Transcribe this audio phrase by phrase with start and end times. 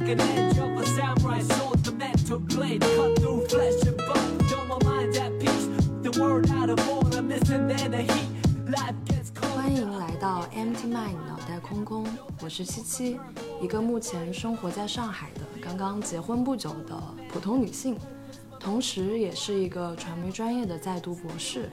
[0.00, 4.38] like an edge of a samurai sword, the mental blade cut through flesh and bone.
[4.48, 5.68] Though my mind's at peace,
[6.02, 8.28] the word out of order, missing then the heat.
[8.66, 9.50] Life gets cold.
[9.54, 12.06] 欢迎来到 Empty Mind 脑袋空空，
[12.42, 13.20] 我是七七，
[13.60, 17.96] 一个目前生活在上海的刚刚结婚不久的普通女性，
[18.58, 21.68] 同时也是一个传媒专业的在读博士。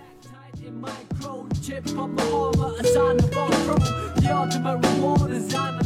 [0.65, 4.15] In microchip of my armor, a sign of all proof.
[4.15, 5.76] The ultimate reward is I'm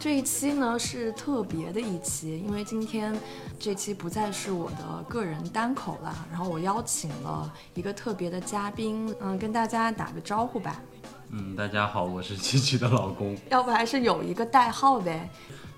[0.00, 3.14] 这一期呢是特别的一期，因为今天
[3.58, 10.80] 这期不再是我的个人单口了，然后我邀请了一个特别的嘉宾，嗯，跟大家打个招呼吧，
[11.28, 15.28] 嗯，大家好，我是七七的老公， 要不还是有一个代号呗。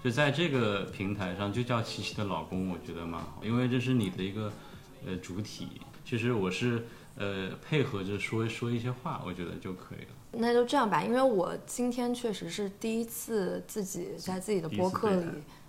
[0.04, 4.52] 就在这个平台上就叫七七的老公，我觉得蛮好，因为这是你的一个
[5.04, 5.66] 呃主体。
[6.04, 10.14] 其实我是呃配合着说说一些话，我觉得就可以了。
[10.32, 15.26] 那就这样吧，因为我今天确实是第一次自己在自己的播客里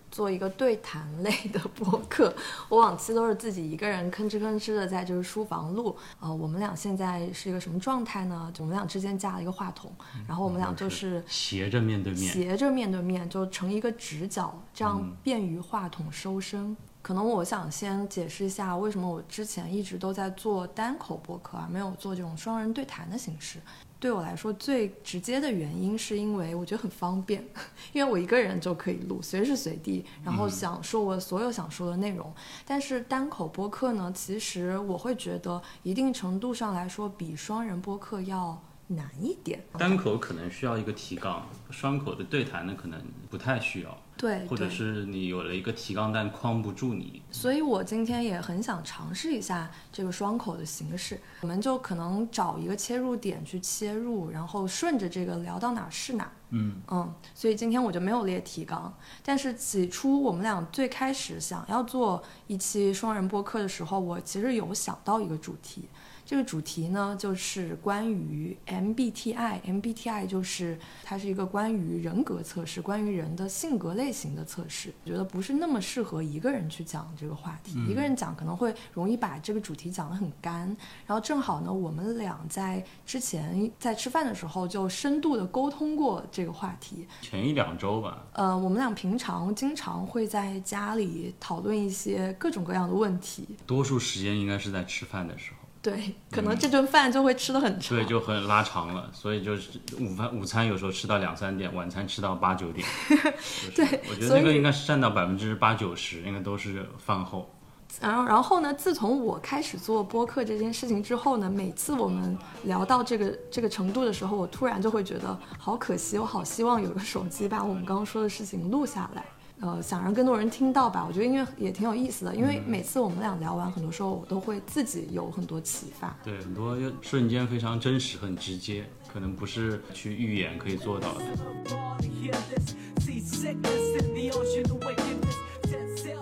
[0.10, 2.34] 做一个对谈类的播客，
[2.70, 5.96] 我往期都是自己一个人吭哧吭哧的在就是书房录。
[6.20, 8.52] 呃，我们俩现在是一个什么状态呢？
[8.54, 9.92] 就我们俩之间架了一个话筒，
[10.28, 16.78] 然后我们俩就是斜着面对面，斜着面对面，就成一个直角，这样嗯便于话筒收声。
[17.04, 23.60] 可能我想先解释一下，为什么我之前一直都在做单口播客而，没有做这种双人对谈的形式。
[24.00, 27.46] 对我来说，最直接的原因是因为我觉得很方便，
[27.92, 32.34] 因为我一个人就可以录，随时随地，然后想说我所有想说的内容。
[32.66, 39.62] 但是单口播客呢，其实我会觉得一定程度上来说，比双人播客要难一点。
[39.78, 47.22] 单口可能需要一个提纲，双口的对谈呢可能不太需要，对，或者是你有了一个提纲但框不住你。
[47.32, 56.32] 所以我今天也很想尝试一下这个双口的形式，我们就可能找一个切入点去切入，然后顺着这个聊到哪儿是哪儿。
[56.56, 65.90] 嗯嗯，所以今天我就没有列提纲，但是起初我们俩最开始想要做一期双人播客的时候，我其实有想到一个主题，
[66.34, 74.92] 这个主题呢就是关于 MBTI，MBTI 就是它是一个关于人格测试，关于人的性格类型的测试。
[75.04, 80.66] 我觉得不是那么适合一个人去讲这个话题，一个人讲可能会容易把这个主题讲得很干。
[81.06, 87.06] 然后正好呢，我们俩在之前在吃饭的时候就深度的沟通过这个话题。
[87.22, 93.48] 前一两周吧，呃，我们俩平常经常会在家里讨论一些各种各样的问题。
[93.68, 97.98] 多数时间应该是在吃饭的时候，对，可能这顿饭就会吃的很长。
[97.98, 102.88] 对，就很拉长了，所以就是午饭午餐有时候吃到两三点，晚餐吃到八九点。
[103.76, 107.54] 对就是我觉得那个应该是占到百分之八九十，应该都是饭后。
[108.02, 108.74] 然后，然后呢？
[108.74, 119.24] 自从我开始做播客这件事情之后呢，每次我们聊到这个这个程度的时候，我突然就会觉得好可惜，我好希望有个手机把我们刚刚说的事情录下来，
[119.64, 121.06] 呃，想让更多人听到吧。
[121.08, 126.14] 我觉得因为也挺有意思的，因为每次我们俩聊完，很多时候我都会自己有很多启发。
[126.22, 131.24] 对，很多瞬间非常真实、很直接，可能不是去预演可以做到的。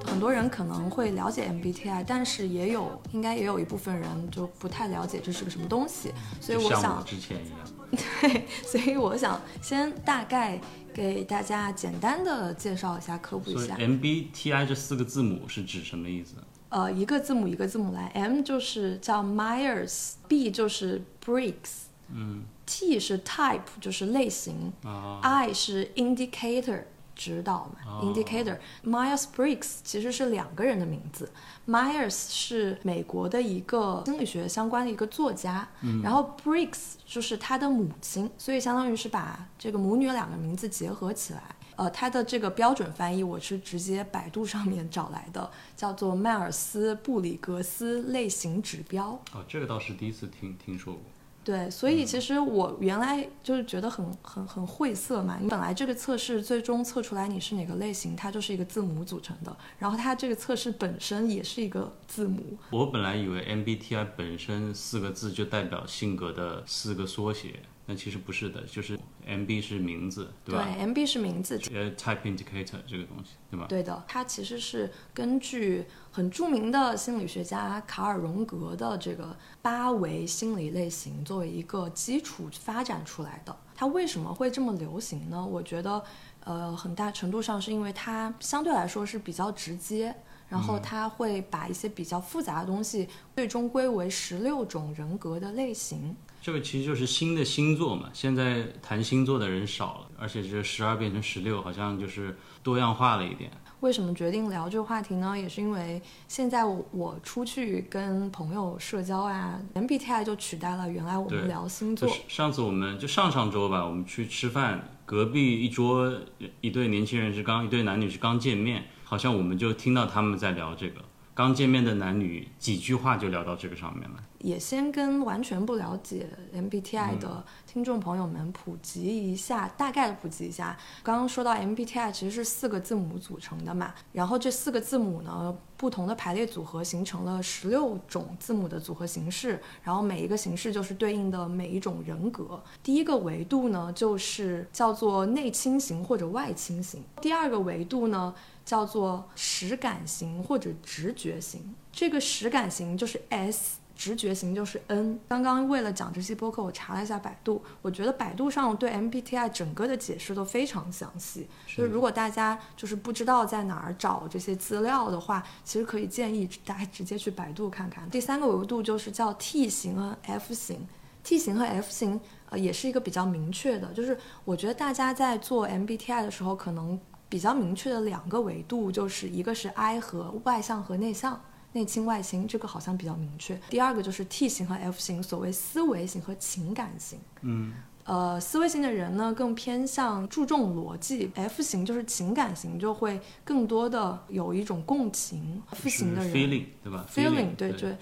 [0.05, 7.59] 很多人可能会了解 MBTI，但是也有应该也有一部分人就不太了解这是个什么东西，所以我想我之前一样。
[8.21, 10.57] 对，所以我想先大概
[10.93, 13.75] 给大家简单的介绍一下，科普一下。
[13.77, 16.35] MBTI 这四个字母是指什么意思？
[16.69, 27.99] 呃，一个字母一个字母来，M 就是叫 Myers，B 就是 Briggs，嗯，T 是 Type 就是类型啊，I 是 Indicator 指导嘛、哦。
[28.03, 31.29] i n d i c a t o r Myers Briggs 其实是两个人的名字
[31.71, 41.41] ，Myers 是美国的一个心理学相关的一个作家，嗯然后 Briggs 就是他的母亲，所以相当于是把这个母女两个名字结合起来。
[41.77, 49.19] 呃，他的这个标准翻译我是直接百度上面找来的，叫做迈尔斯布里格斯类型指标。
[49.33, 51.01] 哦，这个倒是第一次听听说过。
[51.43, 55.37] 对，所以其实我原来就是觉得很很很晦涩嘛。
[55.41, 62.57] 你本来这个测试最终测出来你是哪个类型，它就是一个字母组成的，然后它这个测试本身也是一个字母。
[62.69, 70.63] 我本来以为 MBTI 本身四个字就代表性格的四个缩写，但其实不是的，就是 MB 是名字，对吧？
[70.63, 73.65] 对 MB 是名字，呃，Type Indicator 这个东西，对吧？
[73.67, 83.55] 对的，它其实是根据很著名的心理学家卡尔荣格的这个八维心理类型作为一个基础发展出来的。
[83.75, 85.43] 它为什么会这么流行呢？
[85.43, 86.03] 我觉得，
[86.43, 90.15] 呃，很大程度上是因为它相对来说是比较直接。
[90.51, 96.13] 然后他会把一些比较复杂的东西最终归为十六种人格的类型。
[96.41, 98.09] 这个其实就是新的星座嘛。
[98.11, 103.49] 现在谈星座的人少了，而且这十二变成十六，好像就是多样化了一点。
[103.79, 105.37] 为什么决定聊这个话题呢？
[105.39, 112.07] 也是因为现在我我出去跟朋友社交啊，MBTI 就取代了原来我们聊星座。
[112.27, 116.13] 上次我们就上上周吧，我们去吃饭，隔壁一桌
[116.59, 121.01] 一对年轻人是刚一对男女是刚见面，好像我们就听到他们在聊这个。
[121.33, 124.15] 刚见面的男女几句话就聊到这个上面了。
[124.39, 130.77] 也先跟完全不了解嗯 MBTI 的听众朋友们普及一下，大概的普及一下。
[131.03, 142.61] 刚刚说到 MBTI 其实是四个字母组成的嘛，然后这四个字母呢，不同的排列组合形成了十六种字母的组合形式，然后每一个形式就是对应的每一种人格。
[142.81, 148.33] 第一个维度呢，就是叫做内倾型或者外倾型；第二个维度呢，
[148.65, 151.73] 叫做实感型或者直觉型。
[151.91, 153.77] 这个实感型就是 S。
[153.93, 155.19] 直觉型就是 N。
[155.27, 161.47] 刚刚为了讲这期播客，我查了一下百度，我觉得百度上对 MBTI 整个的解释都非常详细。
[161.67, 168.09] 就是如果大家就是不知道在哪儿找这些资料的话，其实可以建议大家直接去百度看看。
[168.09, 170.87] 第三个维度就是叫 T 型和 F 型
[171.23, 172.19] ，T 型和 F 型
[172.49, 176.99] 呃也是一个比较明确的，就是我觉得大家在做 MBTI 的时候，可能
[177.31, 181.41] 比较明确的两个维度，就是一个是 I 和外向和内向。
[181.73, 183.57] 内倾外倾这个好像比较明确。
[183.69, 187.17] 第二个就是 T 型和 F 型，所谓思维型和情感型。
[187.43, 187.71] 嗯，
[188.03, 195.63] 呃，思维型的人呢更偏向注重逻辑，F 型就是情感型，就会更多的有一种共情。
[195.69, 197.95] F 型的人 feeling 对吧 feeling，对对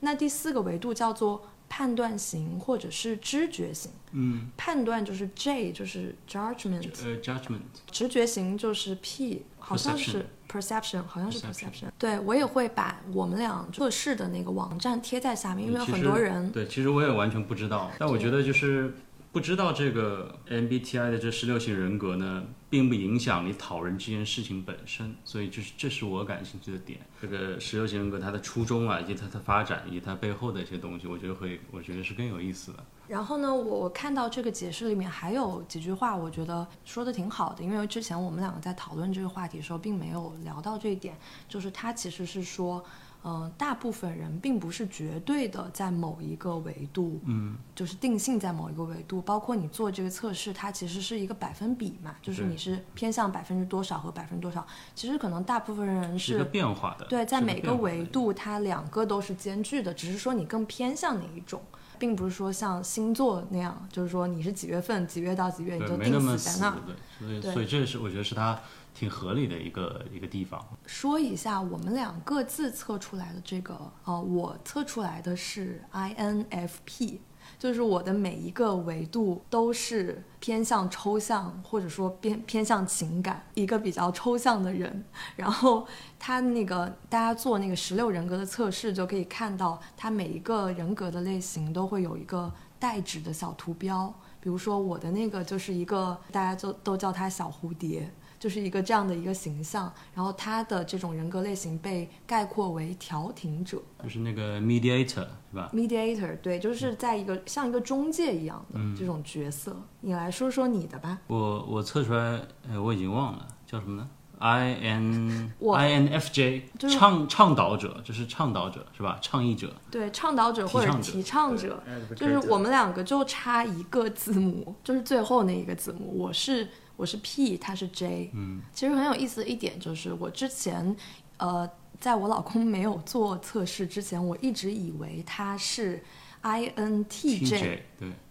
[0.00, 3.90] 那第四个维度叫做判断型或者是知觉型。
[4.12, 7.60] 嗯，判断就是 J，就是 judgment，呃 judgment
[7.90, 11.88] 直觉型就是 P，好像是 perception，好像是 Perception。
[11.98, 18.94] 对我也会把我们俩测试的那个网站贴在下面，因为很多人对，其实我也完全不知道，但我觉得就是
[19.38, 26.98] 不知道这个 MBTI 的这十六型人格呢，并不影响你讨论这件事情本身，所以就是这是我感兴趣的点。
[27.22, 32.84] 这个十六型人格它的初衷啊，以及它的发展，以及它背后的一些东西，我觉得会，我觉得是更有意思的。
[33.06, 41.16] 然后呢，我我看到这个解释里面还有几句话，我觉得说的挺好的，因为之前我们两个在讨论这个话题的时候，并没有聊到这一点，
[41.48, 42.84] 就是他其实是说，
[43.24, 56.48] 嗯、大部分人并不是绝对的在某一个维度，嗯，就是定性在某一个维度，包括你做这个测试，它其实是一个百分比嘛，就是你是偏向百分之多少和百分之多少，其实可能大部分人是一个。
[56.48, 57.04] 变化的。
[57.06, 61.60] 对，在每个维度，它两个都是兼具的，只是说你更偏向哪一种，
[61.98, 66.78] 并不是说像星座那样，就是说你是几月份，几月到几月你，就定死死在那儿。
[66.86, 68.58] 对，所以对所以这是我觉得是它
[68.98, 70.60] 挺合理的一个一个地方。
[70.84, 77.18] 说一下我们俩各自测出来的这个，呃，我测出来的是 INFP，
[77.60, 85.04] 就是我的每一个维度都是偏向抽象，或者说偏偏向情感，一个比较抽象的人。
[85.36, 85.86] 然后
[86.18, 94.12] 他那个大家做那个十六人格的测试，就可以看到他每一个人格的类型都会有一个代指的小图标。
[94.40, 98.10] 比如说我的那个就是一个，大家都都叫它小蝴蝶。
[98.38, 109.76] 就是一个这样的一个形象，然后他的这种人格类型被概括为调停者就是那个 mediator 是吧？（mediator），对，就是在一个像一个中介一样的嗯这种角色。
[110.00, 111.18] 你来说说你的吧。
[111.26, 114.08] 我我测出来，呃，我已经忘了叫什么呢
[114.38, 119.18] ？I N I N F J，倡倡导者，就是倡导者是吧？
[119.20, 121.82] 倡议者，对，倡导者或者提倡者提倡者，
[122.14, 126.14] 就是我们两个就差一个字母，就是最后那一个字母。
[126.16, 128.32] 我是我是 P，他是 J。
[128.34, 130.94] 嗯，其实很有意思的一点就是，我之前
[131.36, 136.02] 呃，在我老公没有做测试之前，我一直以为他是
[136.42, 137.60] INTJ。
[137.60, 137.82] 对，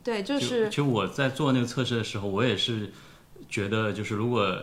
[0.03, 2.91] 对，就就是其实我在做那个测试的时候，我也是
[3.47, 4.61] 觉得，就是如果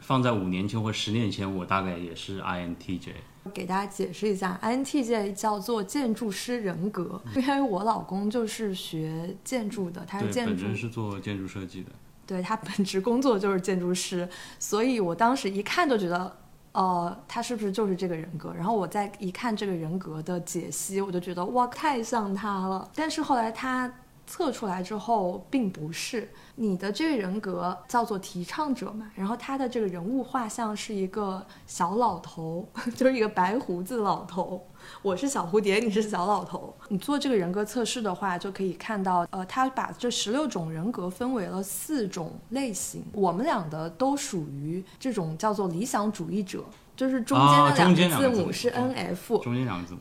[0.00, 3.12] 放在五年前或十年前，我大概也是 INTJ。
[3.54, 11.92] 给大家解释一下，INTJ 叫做建筑师人格，因为我老公就是学建筑的，他是，建筑本身是做建筑设计的。
[12.26, 14.28] 对他本职工作就是建筑师，
[14.58, 16.36] 所以我当时一看就觉得，
[16.72, 18.52] 呃，他是不是就是这个人格？
[18.52, 22.90] 然后我再一看这个人格的解析，我就觉得哇，太像他了。
[22.94, 23.92] 但是后来他
[24.26, 34.66] 测出来之后，并不是你的这个人格叫做提倡者嘛，然后他的这个人物画像是一个小老头， 就是一个白胡子老头。
[35.02, 36.74] 我是小蝴蝶，你是小老头。
[36.88, 43.04] 你做这个人格测试的话，就可以看到，呃，他把这十六种人格分为了四种类型。
[43.12, 46.64] 我们俩的都属于这种叫做理想主义者
[46.94, 50.00] 就是中间的两两个字母个字母是 N F，、中间两个字母。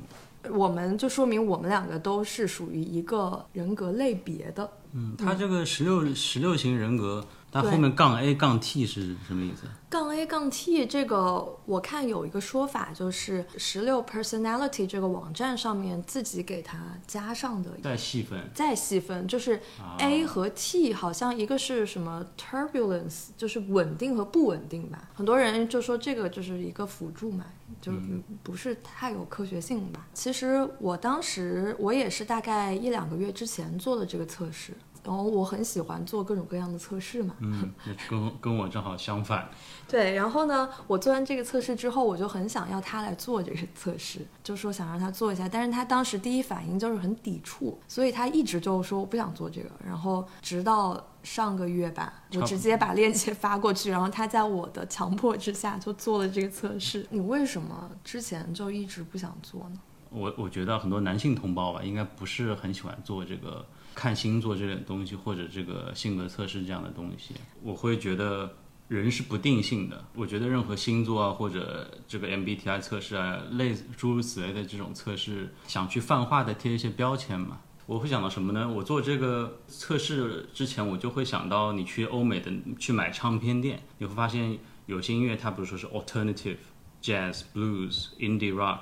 [0.52, 4.70] 我们就说明我们两个都是属于一个人格类别的。
[4.94, 7.26] 嗯，他这个十六十六型人格，
[7.56, 9.62] 它对后面杠 A 杠 T 是什么意思？
[9.90, 17.72] 杠 A 杠 T 这个，我看有一个说法，就是十六 personality 这个网站上面自己给它加上的。
[17.82, 18.38] 再细分。
[18.54, 25.10] 再细分，就是啊 A 和 T 好像一个是什么 turbulence，就是稳定和不稳定吧。
[25.14, 27.46] 很多人就说这个就是一个辅助嘛，
[27.82, 28.00] 就是
[28.44, 30.06] 不是太有科学性吧。
[30.14, 34.74] 其实我当时我也是大概一两个月之前做的这个测试，
[35.06, 37.36] 然后我很喜欢做各种各样的测试嘛。
[37.40, 39.48] 嗯，那跟跟我正好相反。
[39.88, 57.06] 对，然后呢，我做完这个测试之后，我就很想要他来做这个测试，就说想让他做一下，但是他当时第一反应就是很抵触，所以他一直就说我不想做这个，然后直到上个月吧，我直接把链接发过去，然后他在我的强迫之下就做了这个测试。
[57.12, 59.80] 你为什么之前就一直不想做呢？
[60.10, 67.34] 我我觉得很多男性同胞吧，应该不是很喜欢做这个看星座这类东西，或者这个性格测试这样的东西。
[67.64, 68.54] 我会觉得
[68.90, 70.06] 人是不定性的。
[70.14, 77.62] 我觉得任何星座啊，或者这个 MBTI 测试啊，类诸如此类的这种测试，想去泛化的贴一些标签嘛。
[77.88, 78.68] 我会想到什么呢？
[78.70, 86.58] 我做这个测试之前，我就会想到你去欧美的去买唱片店，你会发现有些音乐它比如说是 alternative、
[87.02, 88.82] jazz、blues、indie rock，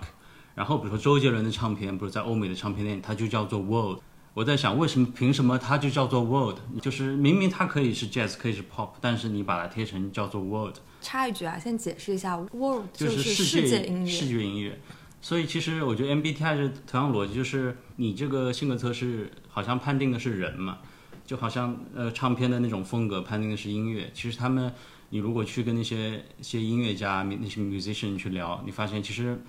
[0.56, 4.00] 然后比如说周杰伦的唱片，不是在欧美的唱片店，它就叫做 world。
[4.34, 6.58] 我在想，为什么凭什么它就叫做 world？
[6.82, 14.32] 就是明明它可以是 jazz，可以是 pop，但是你把它贴成叫做 world，插一句啊，先解释一下，world 就是世世界音世乐。
[14.40, 14.80] 界音乐。
[15.22, 20.80] 所以其实我觉得 MBTI 是同样逻辑，就是你这个性格测试好像判定的是人嘛，
[21.26, 24.10] 就好像呃唱片的那种风格判定的是音乐。
[24.16, 24.74] 其实他们，
[25.12, 29.40] 你如果去跟那些些音乐家、那些 musician 去聊，你发现其实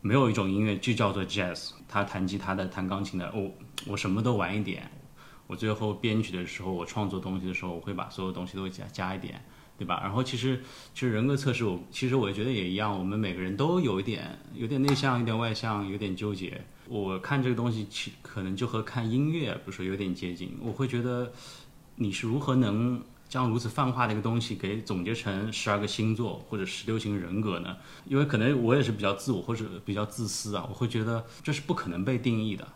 [0.00, 3.50] 没有一种音乐就叫做 jazz，他弹吉他的、弹钢琴的，我
[3.86, 4.90] 我什么都玩一点。
[5.46, 9.42] 我最后编曲的时候，我创作东西的时候，我会把所有东西都加加一点。
[9.80, 9.98] 对吧？
[10.02, 16.62] 然后其实其实人格测试我其实我觉得也一样，我们每个人都有一点有点内向，有点外向，有点纠结。
[16.86, 20.54] 我看这个东西其可能就和看音乐，比如说有点接近。
[20.60, 21.32] 我会觉得
[21.94, 27.76] 你是如何能将如此泛化的一个东西给总结成十二个星座或者十六型人格呢？
[28.04, 32.66] 因为可能我也是比较自我或者比较自私啊，我会觉得这是不可能被定义的。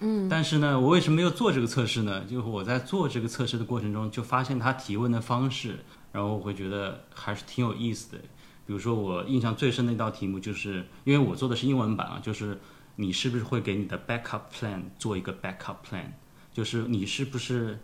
[0.00, 2.24] 嗯，但是呢，我为什么要做这个测试呢？
[2.24, 5.78] 就是我在做这个测试的过程中，就发现他提问的方式。
[6.12, 8.18] 然后我会觉得还是挺有意思的。
[8.66, 12.58] 比如说我印象最深的一道题目，就是因为我做的是英文版啊，就是
[12.96, 16.06] 你是不是会给你的 backup plan 做一个 backup plan，
[16.52, 17.78] 就是你是不是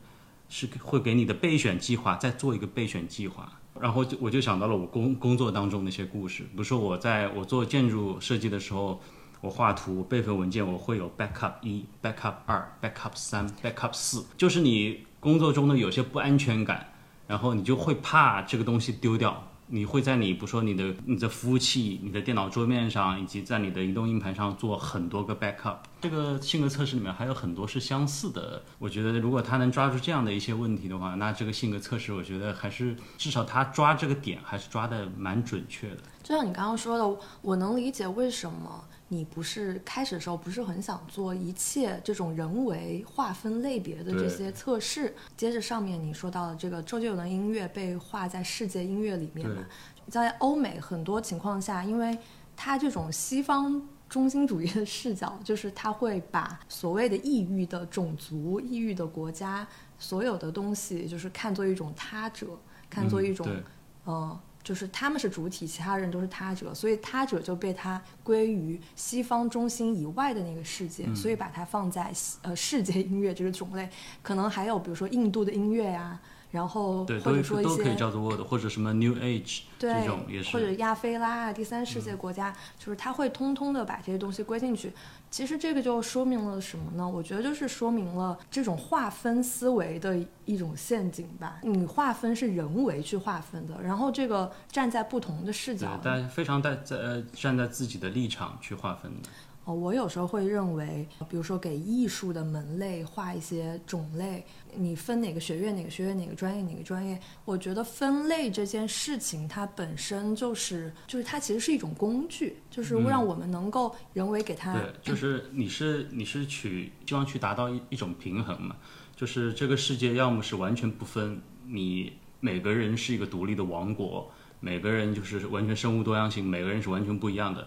[0.48, 3.50] 是会给你的备选计划再做一个备选计划。
[3.80, 9.00] 然后就我就想到了我工工作当中那些故事，比如说我在我做建筑设计的时候，
[9.40, 16.88] 我画图备份文件，我会有 backup 一、backup 二、backup 三、backup 四，就是你工作中的有些不安全感。
[17.28, 25.78] 然后你就会怕这个东西丢掉，你会在你不说你的你的服务器、你的电脑桌面上，以及在你的移动硬盘上做很多个 backup。
[26.00, 35.98] 这个性格测试里面还有很多是相似的，我觉得如果他能抓住这样的一些问题的话，那这个性格测试我觉得还是至少他抓这个点还是抓的蛮准确的。
[36.22, 45.14] 就像你刚刚说的，我能理解为什么你不是开始的时候不是很想做一切这种人为划分类别的这些测试。
[45.36, 49.64] 接着上面你说到的这个周杰伦的音乐被划在世界音乐里面嘛，
[50.08, 52.18] 在欧美很多情况下，因为
[52.56, 53.82] 它这种西方。
[54.08, 59.66] 中心主义的视角，就是他会把所谓的异域的种族、异域的国家，
[59.98, 62.46] 所有的东西，就是看作一种他者，
[62.88, 63.64] 看作一种，嗯，
[64.04, 73.88] 呃，就是他们是主体，其他人都是他者，所以他者就被他归于西方中心以外的那个世界，嗯所以把它放在呃世界音乐这个种类，
[74.24, 76.20] 可能还有比如说印度的音乐呀、
[76.56, 80.56] 然后对，或都者说一些都可以叫做 world 或者什么 New Age 这种也，是。
[80.56, 84.90] 或者亚非拉啊、第三世界国家，就是他会通通的把这些东西归进去。
[85.30, 87.06] 其实这个就说明了什么呢？
[87.06, 91.58] 我觉得就是说明了这种划分思维的一种陷阱吧。
[91.62, 99.28] 你划分是人为去划分的，然后这个站在不同的视对角，，但非常在在呃站在自己的立场去划分的。
[99.66, 104.44] 哦，我有时候会认为，比如说给艺术的门类画一些种类，
[104.76, 114.72] 你分哪个学院、哪个学院、哪个专业、哪个专业，我觉得分类这件事情它本身就是，就是它其实是一种工具，就是让我们能够人为给它。
[114.72, 118.76] 对，就是你是你是去希望去达到一一种平衡嘛，
[119.16, 124.30] 就是这个世界要么是完全不分，你每个人是一个独立的王国，
[124.60, 127.66] 每个人就是完全生物多样性，每个人是完全不一样的；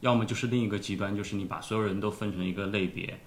[0.00, 3.20] 要么就是另一个极端，就是你把所有人都分成一个类别，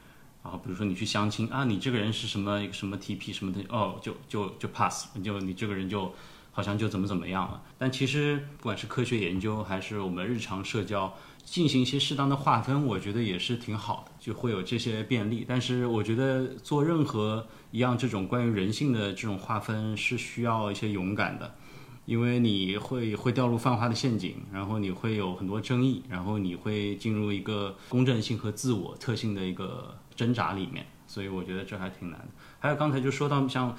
[0.43, 6.13] 然后比如说你去相亲啊，你这个人是什么一个什么 TP 什么的，哦，就就就 pass，就你这个人就
[6.51, 7.61] 好像就怎么怎么样了。
[7.77, 15.45] 但其实不管是科学研究还是我们日常社交，进行一些适当的划分，我觉得也是挺好的，就会有这些便利。
[15.47, 21.55] 但是我觉得做任何一样这种关于人性的这种划分是需要一些勇敢的。
[22.05, 32.27] 因为你会会掉入泛化的陷阱，然后你会有很多争议，然后你会进入一个公正性和自我特性的一个挣扎里面，所以我觉得这还挺难的。
[32.59, 33.75] 还有刚才就说到像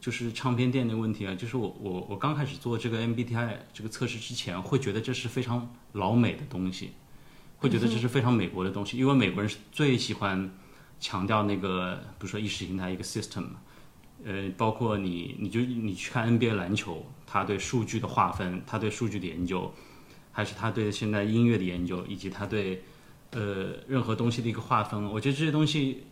[0.00, 6.90] 就是唱片店的问题啊，就是我我我刚开始做这个 MBTI 这个测试之前，会觉得这是非常老美的东西，
[7.58, 10.50] 会觉得这是非常美国的东西，因为美国人是最喜欢
[10.98, 13.60] 强调那个比如说意识形态一个 system，嘛
[14.24, 17.04] 呃，包括你你就你去看 NBA 篮球。
[17.30, 19.70] 他对数据的划分，他对数据的研究，
[20.32, 22.82] 还是他对现在音乐的研究，以及他对
[23.32, 26.04] 呃任何东西的一个划分，我觉得这些东西，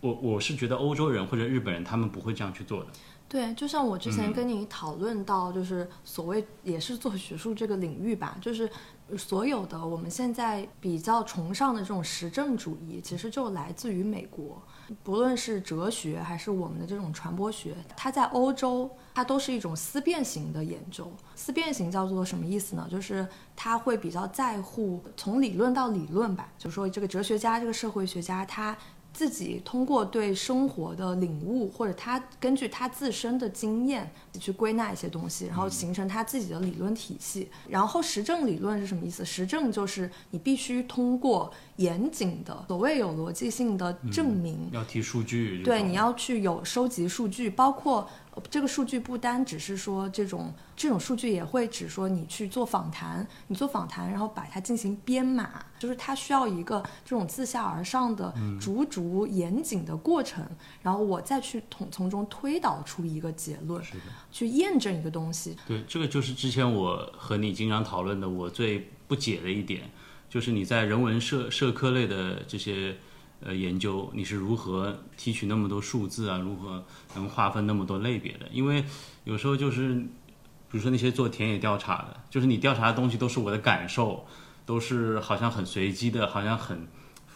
[0.00, 2.90] 我我是觉得欧洲人或者日本人他们不会这样去做的。
[3.28, 8.70] 对，就像我之前跟你讨论到，就是所谓也是做学术这个领域吧，就是
[9.18, 14.62] 所有的我们现在比较崇尚的这种实证主义，其实就来自于美国。
[15.02, 21.10] 不论是哲学还是我们的这种传播学，它在欧洲，它都是一种思辨型的研究。
[21.34, 22.86] 思辨型叫做什么意思呢？
[22.88, 28.76] 就是它会比较在乎从理论到理论吧，就是说这个哲学家、这个社会学家他。
[29.16, 37.48] 自己通过对生活的领悟，或者他根据他自身的经验去归纳一些东西，然后形成他自己的理论体系。
[37.66, 39.24] 然后实证理论是什么意思？
[39.24, 48.06] 实证就是你必须通过严谨的、所谓有逻辑性的证明，要提数据，对，你要去有收集数据，包括。
[48.50, 60.44] 这个数据不单只是说这种这种数据，也会指说你去做访谈，你做访谈，然后把它进行编码，就是它需要一个这种自下而上的逐逐严谨的过程，
[60.82, 63.82] 然后我再去从从中推导出一个结论，
[64.30, 65.56] 去验证一个东西。
[65.66, 69.90] 对，这个就是之前我和你经常讨论的，我最不解的一点，
[70.28, 72.96] 就是你在人文社社科类的这些。
[73.40, 76.38] 呃，研究你是如何提取那么多数字啊？
[76.38, 78.48] 如何能划分那么多类别的？
[78.50, 78.84] 因为
[79.24, 84.26] 有时候就是，比如说那些做田野调查的，就是你调查的东西都是我的感受，
[84.64, 86.88] 都是好像很随机的，好像很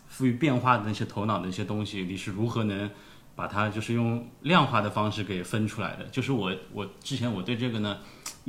[0.08, 2.90] 富于变化的那些头脑的一些东西，你是如何能
[3.36, 6.04] 把它就是用量化的方式给分出来的？
[6.06, 7.98] 就是我我之前我对这个呢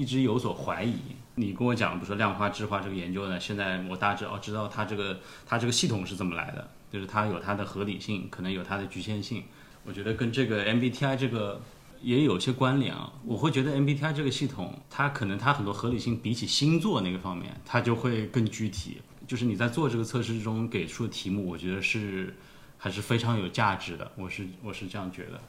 [0.01, 0.95] 一直有所怀疑。
[1.35, 6.67] 你跟我讲，比如说量化质化这个研究呢，现在我大致哦知道它这个它这个系统是怎么来的。
[6.91, 9.43] 就是它有它的合理性，可能有它的局限性。
[9.85, 11.61] 我觉得跟这个 MBTI 这个
[12.01, 13.13] 也有些关联啊。
[13.23, 18.97] 我会觉得 MBTI 这个系统，它可能它很多合理性比起星座那个方面，它就会更具体。
[19.25, 22.35] 就是你在做这个测试中给出的题目，我觉得是
[22.77, 24.11] 还是非常有价值的。
[24.17, 25.39] 我是我是这样觉得。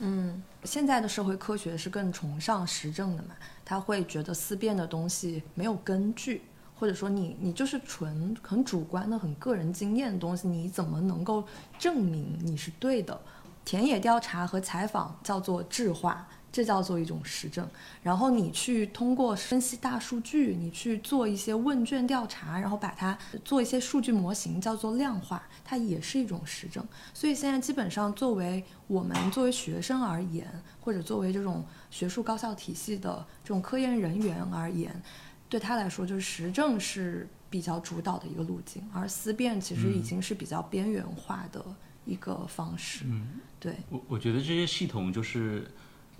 [0.00, 3.36] 嗯，现在的社会科学是更崇尚实证的嘛？
[3.64, 6.42] 他会觉得思辨的东西没有根据。
[6.74, 11.46] 或者说你你就是纯很主观的很个人经验的东西，你怎么能够
[11.78, 13.20] 证明你是对的？
[13.66, 17.68] 田野调查和采访叫做质化，这叫做一种实证。
[18.02, 26.86] 然后你去通过分析大数据，你去做一些问卷调查，然后把它做一些数据模型，叫做量化，它也是一种实证。
[27.14, 30.46] 所以现在基本上作为我们作为学生而言，
[30.80, 35.02] 或者作为这种学术高校体系的这种科研人员而言。
[35.48, 41.64] 对他来说，就是实证是比较主导的一个路径，而思辨其实已经是比较边缘化的
[42.04, 43.04] 一个方式。
[43.08, 43.26] 嗯，
[43.58, 45.68] 对我我觉得这些系统就是，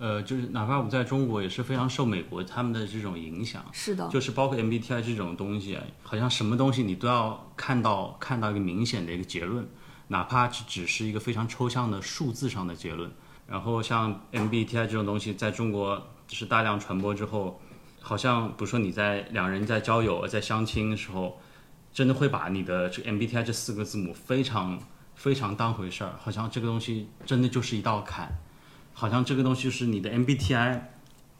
[0.01, 3.63] 呃，就是哪怕我们在中国也是非常受美国他们的这种影响。
[3.71, 9.69] 是的，就是包括 MBTI 这种东西，好像什么东西你都要看到看到一个明显的一个结论，
[10.07, 13.11] 哪怕只只是一个非常抽象的数字上的结论。
[13.45, 15.95] 然后像 MBTI 这种东西，在中国
[16.27, 17.61] 就是大量传播之后。
[18.03, 21.39] 好像比如说你在两人在交友、在相亲的时候，
[21.93, 24.79] 真的会把你的这 MBTI 这四个字母非常
[25.13, 28.27] 非常当回事儿，好像这个东西真的就是一道坎，
[28.93, 30.81] 好像这个东西是你的 MBTI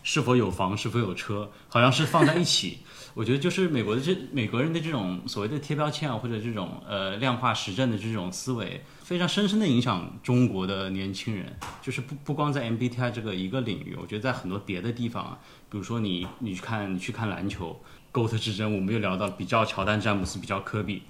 [0.04, 2.80] 是否有房、是否有车，好像是放在一起。
[3.14, 11.46] 我觉得就是美国的这美国人的这种所谓的贴标签啊，或者这种呃量化实证的这种思维，非常深深的影响中国的年轻人。
[11.82, 17.78] 就是不不光在 MBTI 这个一个领域，我觉得在很多别的地方啊，比如说你你去看你去看篮球
[18.14, 21.04] ，GOAT 之争，我们又聊到比较乔丹、詹姆斯，比较科比，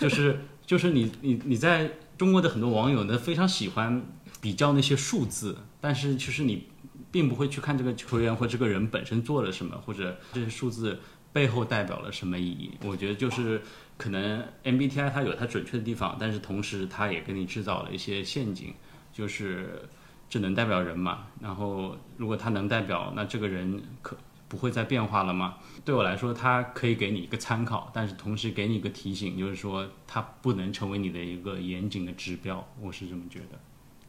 [0.00, 4.02] 就是就是你你你在中国的很多网友呢，非常喜欢
[4.40, 6.68] 比较那些数字，但是其实你。
[7.10, 11.00] 并不会去看这个球员或这个人本身做了什么，或者这些数字
[11.32, 12.70] 背后代表了什么意义。
[12.84, 13.62] 我觉得就是
[13.96, 18.74] 可能 MBTI 它有它准确的地方，但是同时它也给你制造了一些陷阱，
[19.10, 19.88] 就是
[20.28, 21.28] 只能代表人嘛。
[21.40, 24.14] 然后如果它能代表，那这个人可
[24.46, 25.56] 不会再变化了吗？
[25.86, 32.68] 对我来说，它可以给你一个参考，但是同时给你一个提醒，就是说它不能成为你的一个严谨的指标。
[32.78, 33.58] 我是这么觉得。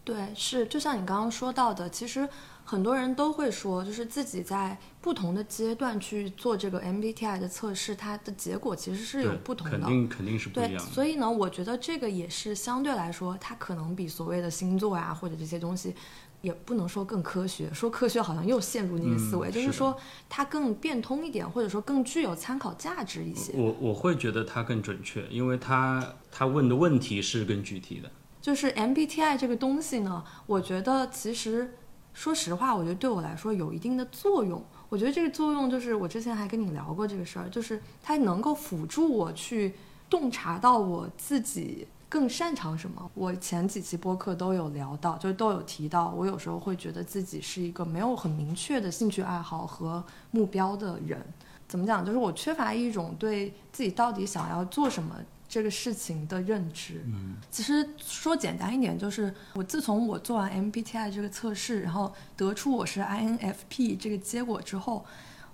[0.09, 2.27] 对，是就像你刚刚说到的，其实
[2.65, 9.79] 很多人都会说，就是自己在不同的阶段去做这个 MBTI 的测试，它的结果其实是有不同的。
[9.79, 10.91] 肯定肯定是不一对，样的。
[10.91, 15.95] 所以呢，我觉得这个也是相对来说，它可能比所谓的星座啊或者这些东西，
[16.41, 19.97] 也不能说更科学，说科学好像又陷入那个思维，嗯就是是说
[20.29, 23.53] 它更变通一点，或者说更具有参考价值一些。
[23.55, 28.11] 我我会觉得它更准确，因为它它问的问题是更具体的。
[28.49, 31.75] 就是 MBTI 这个东西呢，我觉得其实
[32.15, 34.59] 说实话，我觉得对我来说有一定的作用。
[34.89, 39.75] 我觉得这个作用就是我之前还跟你聊过这个事儿，就是它能够辅助我去
[40.09, 43.11] 洞察到我自己更擅长什么。
[43.13, 51.23] 我前几期播客都有聊到，就都有提到，我有时候会觉得自己是一个没有很明确的兴趣爱好和目标的人。
[51.67, 52.03] 怎么讲？
[52.03, 55.15] 就是我缺乏一种对自己到底想要做什么
[55.49, 57.03] 这个事情的认知。
[57.07, 65.03] 嗯，其实说简单一点，就是我自从我做完 MBTI 这个测试，然后得出我是 INFP 这个结果之后，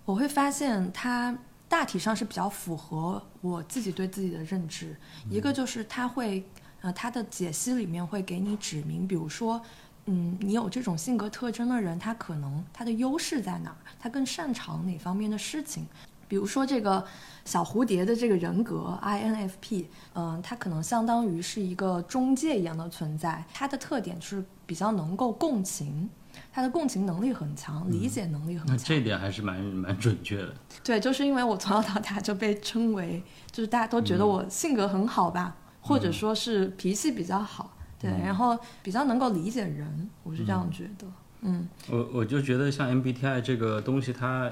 [0.04, 1.36] 我会发现它
[1.68, 4.96] 大体上是比较符合我自己对自己的认知。
[5.30, 6.46] 一个就是它会，
[6.82, 9.60] 呃，它的解析里面会给你指明，比如说。
[10.08, 13.78] 嗯，你有这种性格特征的人，他可能他的优势在哪儿？
[14.00, 15.84] 他更擅长哪方面的事情？
[16.28, 17.04] 比如说这个
[17.44, 23.44] 小蝴蝶的这个人格 INFP，嗯、它可能相当于是一个中介一样的存在。
[23.54, 26.10] 它的特点是比较能够共情，
[26.52, 28.76] 它的共情能力很强，理解能力很强。
[28.76, 30.54] 那这一点还是蛮蛮准确的。
[30.84, 41.06] 对，就是因为我从小到大就被称为，就是大家都觉得我性格很好吧，或者说是脾气比较好，对，然后比较能够理解人，我是这样觉得。
[41.48, 44.52] 嗯我我就觉得像 MBTI 这个东西它，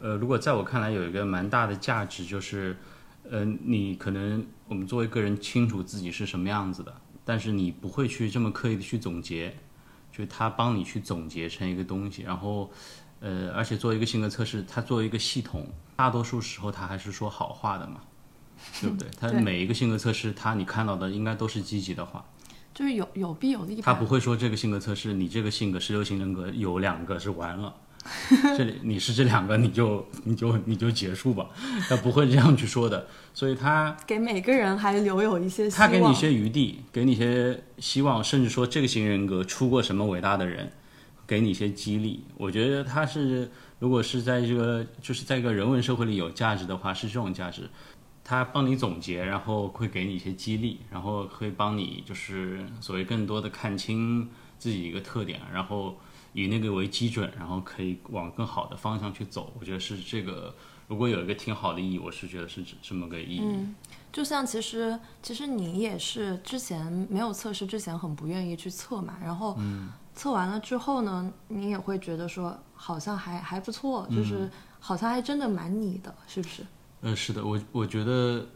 [0.00, 2.76] 呃，如果在我看来有一个蛮大的价值，就是，
[3.30, 9.56] 呃，你可能我们作为个人清楚自己是什么样子的，但是你不会去这么刻意的去总结，
[10.12, 12.70] 就是他帮你去总结成一个东西，然后，
[13.20, 18.00] 呃，而且作为一个性格测试，它作为一个系统，大多数时候它还是说好话的嘛，
[18.80, 19.08] 对不对？
[19.18, 22.24] 它每一个性格测试，它你看到的应该都是积极的话。
[22.74, 23.82] 就是有有弊有利吧。
[23.84, 27.72] 他不会说这个性格测试，你这个性格十六型人格有两个是完了，
[28.56, 31.48] 这里你是这两个你就你就你就结束吧，
[31.88, 35.88] 他不会这样去说的，所以他给每个人还留有一些希望。
[35.88, 40.70] 他给你一些余地，给你一些希望，甚至说这个型人格出过什么伟大的人，
[41.26, 42.24] 给你一些激励。
[42.36, 47.68] 我觉得他是如果是在这个就是在一个人文社会里有价值的话，是这种价值。
[48.26, 54.26] 他帮你总结，然后会给你一些激励，然后会帮你就是所谓更多的看清
[54.58, 55.98] 自己一个特点，然后
[56.34, 59.52] 以那个为基准，然后可以往更好的方向去走。
[59.58, 60.54] 我觉得是这个，
[60.86, 63.40] 如果有一个挺好的意义，我是觉得是这这么个意义。
[63.42, 63.74] 嗯，
[64.12, 69.58] 就像其实其实你也是之前没有测试之前很不愿意去测嘛，然后
[70.14, 76.62] 测完了之后呢，你也会觉得说好像还还不错，就是好像还真的蛮你的，是不是？
[77.00, 78.46] 呃，是的，我我觉得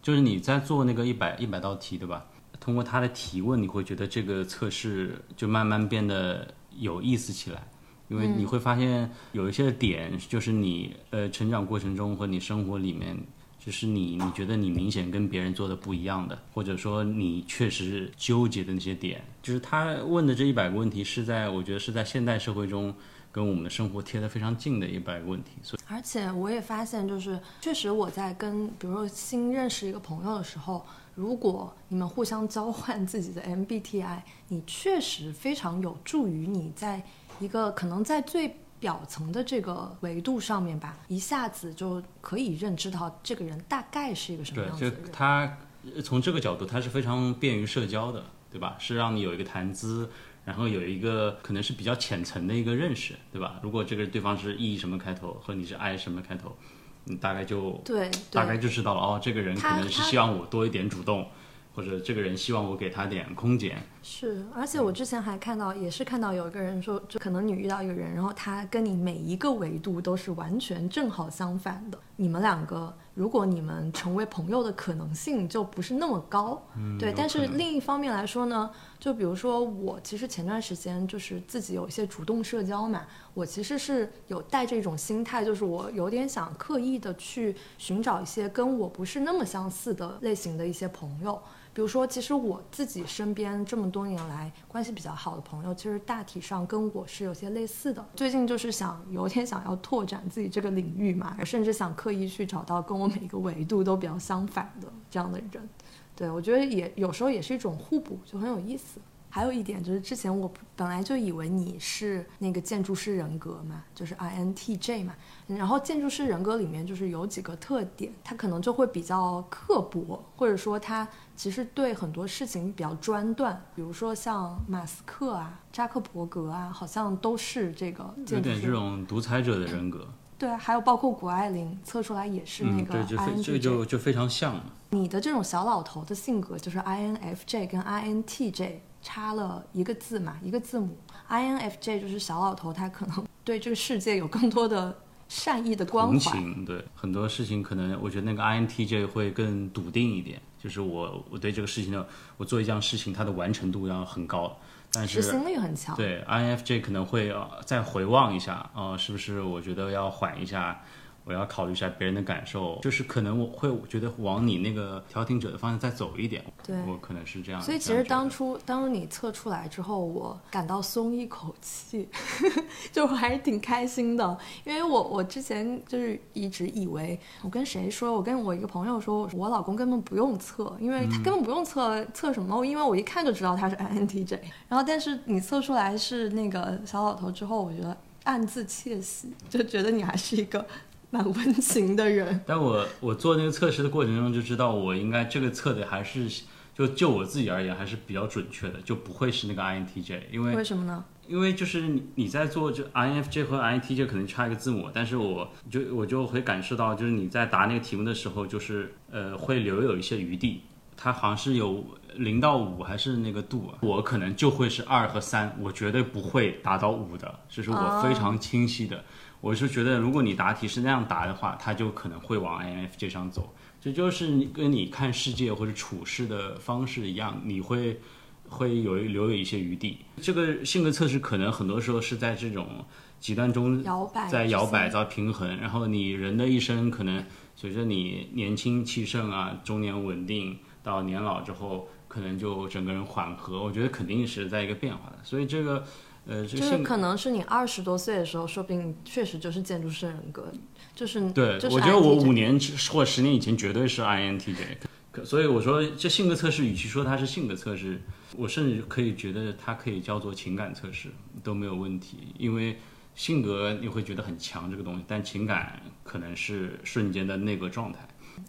[0.00, 2.24] 就是你在做那个一百一百道题，对吧？
[2.58, 6.46] 通过他的提问，你会觉得这个测试就慢慢变得
[6.78, 7.66] 有意思起来，
[8.08, 13.16] 因为你会发现有一些点，就是你呃成长过程中和你生活里面，
[13.58, 22.94] 就是你你觉得你明显跟别人做的不一样的，或者说你确实纠结的那些点，就是他问的这一百个问题是在我觉得是在现代社会中
[23.36, 25.82] 跟我们的生活贴得非常近的一百个问题，所以。
[25.86, 30.82] 而且我也发现，就是确实我在跟比如说新认识一个朋友的时候，
[31.14, 37.02] 如果你们互相交换自己的 MBTI，你确实非常有助于你在
[37.38, 45.04] 一个可能在最表层的这个维度上面吧，一下子就可以认知到这个人大概是一个什么样子的人。
[45.04, 45.58] 就他
[46.02, 48.76] 从这个角度，他是非常便于社交的，对吧？
[48.78, 50.08] 是让你有一个谈资，
[50.46, 53.60] 然后有一个可能是比较浅层的一个认识，对吧？
[53.62, 56.56] 如果这个对方是 E 什么开头，和你是 I 什么开头，
[57.04, 61.28] 你大概就对大概，就知道了哦，这个人可能是希望我多一点主动，
[61.74, 63.76] 或者这个人希望我给他点空间。
[64.08, 76.62] 是，而且我之前还看到，也是看到有一个人说，就可能你遇到一个人，然后他跟你每一个维度都是完全正好相反的，你们两个如果你们成为朋友的可能性就不是那么高。
[77.00, 83.02] 对，但是另一方面来说呢，就比如说我其实前段时间就是自己有一些主动社交嘛，
[83.34, 91.42] 我其实是有带着一种心态，就是我有点想刻意的去寻找一些跟我不是那么相似的类型的一些朋友。
[91.76, 98.02] 比如说，其实我自己身边这么多年来关系比较好的朋友，其实大体上跟我是有些类似的。
[98.14, 105.68] 最近就是想有点想要拓展自己这个领域嘛，甚至想刻意去找到跟我每一个维度都比较相反的这样的人。
[106.16, 108.98] 对我觉得也有时候也是一种互补，就很有意思。
[109.28, 115.14] 还有一点就是，之前我本来就以为你是那个建筑师人格嘛，就是 INTJ 嘛。
[115.46, 123.62] 然后建筑师人格里面就是有几个特点，他可能就会比较刻薄，或者说他其实对很多事情比较专断。
[123.74, 128.40] 比如说像马斯克啊、扎克伯格啊，好像都是这个有。
[128.40, 130.08] 点这种独裁者的人格。
[130.38, 134.64] 对啊，还有包括谷爱凌测出来也是那嗯，个对，就就就非常像嘛。
[134.90, 140.96] 你的这种小老头的性格就是 INFJ 跟 INTJ 差了一个字嘛，一个字母。
[141.28, 144.96] INFJ 就是小老头，他可能对这个世界有更多的
[145.26, 146.32] 善意的关同怀。
[146.32, 152.04] 情，对很多事情可能我觉得那个 INTJ 会更笃定一点，就是我我对这个事情的
[152.36, 154.58] 我做一件事情，它的完成度要很高，
[154.90, 155.94] 但是执行力很强。
[155.94, 160.82] 对 INFJ 可能会呃再回望一下，呃，是不是我觉得要缓一下，
[161.26, 167.60] 我要考虑一下别人的感受，就是可能我会觉得往你那个调停者的方向再走一点，对我可能是这样。
[167.60, 172.08] 所以其实当初当初你测出来之后，我感到松一口气，
[172.92, 184.38] 就我还是挺开心的，因为我我之前就是一直以为，我跟谁说，我跟我一个朋友说，我老公根本不用测，因为他根本不用测测什么，因为我一看就知道他是 INTJ。
[184.68, 190.64] 然后但是你测出来是那个小老头之后，我觉得暗自窃喜，就觉得你还是一个
[191.10, 192.40] 蛮温情的人。
[192.46, 196.28] 但我我做那个测试的过程中就知道，我应该这个测的还是
[196.74, 201.04] 就就我自己而言还是比较准确的，就不会是那个 INTJ，因为为什么呢？
[201.28, 210.62] 因为就是你你在做就 INFJ 和 INTJ 可能差一个字母，但是我就我就会感受到，就是你在答那个题目的时候，就是呃会留有一些余地，
[210.96, 219.02] 它好像是有零到五还是那个度，我可能就会是二和三，我绝对不会达到五的，这是我非常清晰的。
[219.46, 223.54] 我是觉得，如果你答题是那样答的话，他就可能会往 INFJ 上走。
[223.80, 228.00] 这就是你跟你看世界或者处事的方式一样，你会
[228.48, 229.98] 会有留有一些余地。
[230.20, 232.84] 这个性格测试可能很多时候是在这种
[233.20, 243.62] 极端中摇摆在摇摆到平衡，然后你人的一生可能随着你年轻气盛啊，中年稳定到年老之后，可能就整个人缓和。
[243.62, 245.84] 我觉得肯定是在一个变化的，所以这个
[246.26, 250.52] 呃，这就是个可能是你二十多岁的时候，说不定确实就是建筑师人格，
[250.94, 258.02] 就是对，就是我觉得我五年之或十年以前绝对是 INTJ，所以我说这性格测试，与其说它是性格测试，
[258.36, 261.10] 我甚至可以觉得它可以叫做情感测试
[261.44, 262.76] 都没有问题，因为
[263.14, 268.00] 性格你会觉得很强这个东西，但情感可能是瞬间的那个状态。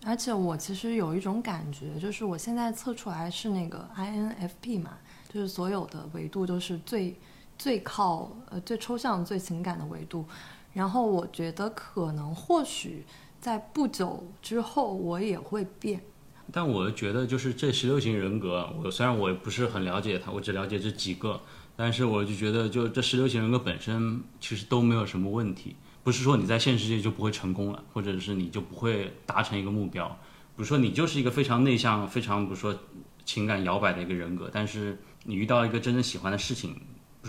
[0.03, 4.97] 而且我其实有一种感觉，就是我现在测出来是那个 INFP 嘛，
[5.31, 7.15] 就是所有的维度都是最
[7.57, 10.25] 最靠呃最抽象、最情感的维度。
[10.73, 13.05] 然后我觉得可能或许
[13.41, 16.01] 在不久之后我也会变。
[16.53, 21.41] 但我觉得就是这十六型人格，我虽然我也不是很了解它，我只了解这几个，
[21.75, 30.07] 但是我就觉得就这十六型人格本身其实都没有什么问题，不是说你在现实世界就不会成功了，或者是你就不会达成一个目标，
[30.55, 32.73] 比如说你就是一个非常内向、非常比如说
[33.25, 36.79] 情感摇摆的一个人格，但是你遇到一个真正喜欢的事情，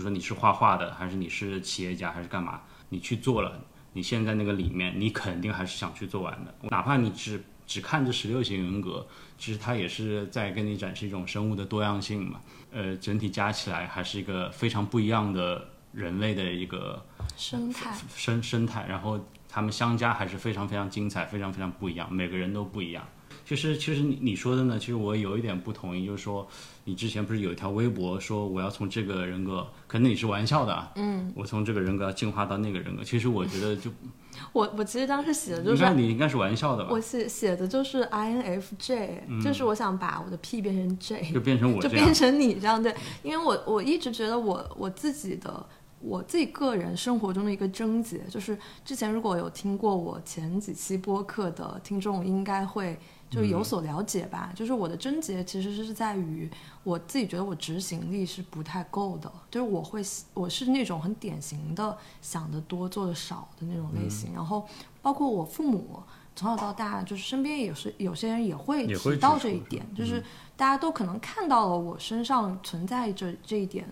[0.01, 3.59] 如说你是画画的，还是你是企业家，还是干嘛，你去做了，
[3.93, 9.05] 你现在那个里面，你肯定还是想去做完的，哪怕你只只看这十六型人格，
[9.37, 12.39] 其实它也是在跟你展示一种生物的多样性嘛。
[12.71, 17.03] 呃，整体加起来还是一个非常不一样的人类的一个
[17.35, 23.07] 生态，生生态，然后他们相加还是非常非常精彩，非常非常不一样，每个人都不一样。
[23.49, 26.47] 其实，其实你你说的呢，其实我有一点不同意，就是说，
[26.83, 33.89] 你之前不是有一条微博说我要从这个人格，可能你是玩笑的啊，嗯，我从这个人格要进化到那个人格，其实我觉得就，
[34.53, 36.91] 我我其实当时写的就是应该你应该是玩笑的吧？
[36.91, 45.65] 我，写写的就是 INFJ，、就是我想把我的 P 变成 J，就变成我 就变，成你这样对，因为我我一直觉得我我自己的
[46.01, 52.97] 我自己个人生活中的一个症结，就是之前如果有听过我前几期播客的听众，应该会
[53.29, 54.51] 就有所了解吧。
[54.55, 56.49] 就是我的症结其实是在于
[56.83, 60.01] 我自己觉得我执行力是不太够的，就是我会
[60.33, 64.67] 我是那种很典型的想得多做得少的那种类型，然后
[65.01, 66.01] 包括我父母。
[66.35, 70.23] 从小到大，就是身边也是有些人也会提到这一点，就是
[70.55, 73.85] 大家都可能看到了我身上存在着这一点，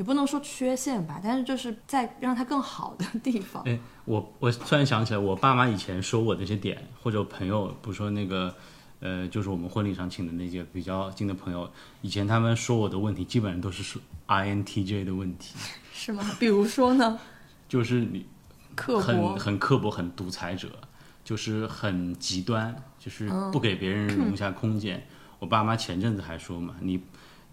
[0.00, 3.62] 也不能说缺陷吧，但是就是在让它更好的地方。
[3.68, 8.54] 哎，我我突然想起来，我爸妈以前说我的这些点，或者朋友，比如说那个，
[9.00, 15.54] 呃，就是我们婚礼上请的那些比较近的朋友，以前他们说我的问题，基本上都是说 INTJ 的问题，
[15.92, 16.24] 是吗？
[16.40, 17.18] 比如说呢，
[17.68, 18.24] 就是你
[18.74, 20.70] 刻薄很，很刻薄、很独裁者，
[21.22, 25.06] 就是很极端，就是嗯不给别人容下空间。
[25.38, 27.02] 我爸妈前阵子还说嘛，你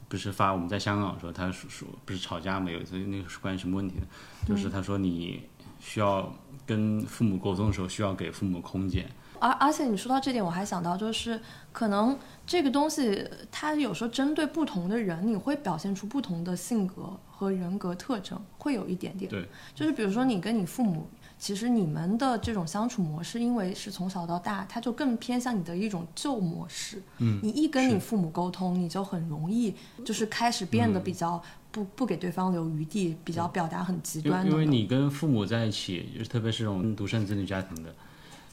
[0.10, 4.08] 不是发我们在香港的时候，他说说不是吵架嘛，有一次那个是关于什么问题呢？
[4.10, 5.44] 嗯就是他说你
[5.80, 6.34] 需要
[6.66, 9.10] 跟父母沟通的时候，需要给父母空间。
[9.40, 11.40] 而而且你说到这点，我还想到就是
[11.72, 19.30] 可能这个东西它有时候针对不同的人，你会表现出不同的性格和人格特征，会有一点点。
[19.30, 21.08] 对，就是比如说你跟你父母，
[21.40, 27.02] 其实你们的这种相处模式，因为是从小到大，它就更偏向你的一种旧模式。
[27.20, 29.74] 嗯，你一跟你父母沟通，你就很容易
[30.04, 34.52] 就是开始变嗯得比较不、不给对方留余地，比较表达很极端的。
[34.52, 37.94] 因为你跟父母在一起，就是特别是这种独生子女家庭的，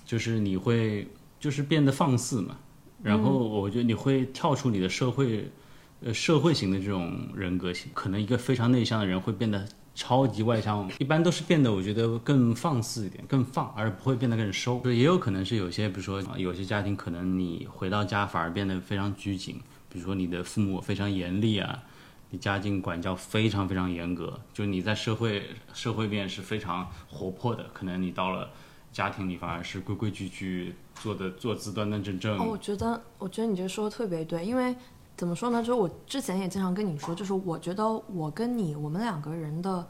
[0.05, 1.09] 就是你会
[1.41, 2.59] 就是变得放肆嘛，
[3.03, 5.51] 然后我觉得你会跳出你的社会，
[6.03, 14.81] 呃，社会型的这种人格型，可能一个非常内向的人会变得超级外向，一般都是变得我觉得更放肆一点，更放，而不会变得更收。
[14.81, 21.83] 就也有可能是有些，比如说有些家庭可能你回到家反而变得非常拘谨，比如说你的父母非常严厉啊。
[22.31, 28.51] 你家境管教非常非常严格，就你在社会社会面是非常活泼的，可能你到了
[28.91, 32.37] 家庭里反而是规规矩矩，做的坐姿端端正正。
[32.37, 34.75] 哦，我觉得，我觉得你这说的特别对，因为
[35.17, 35.61] 怎么说呢？
[35.61, 39.87] 就是我之前也经常跟你说，就是我觉得我跟你，我们两个人的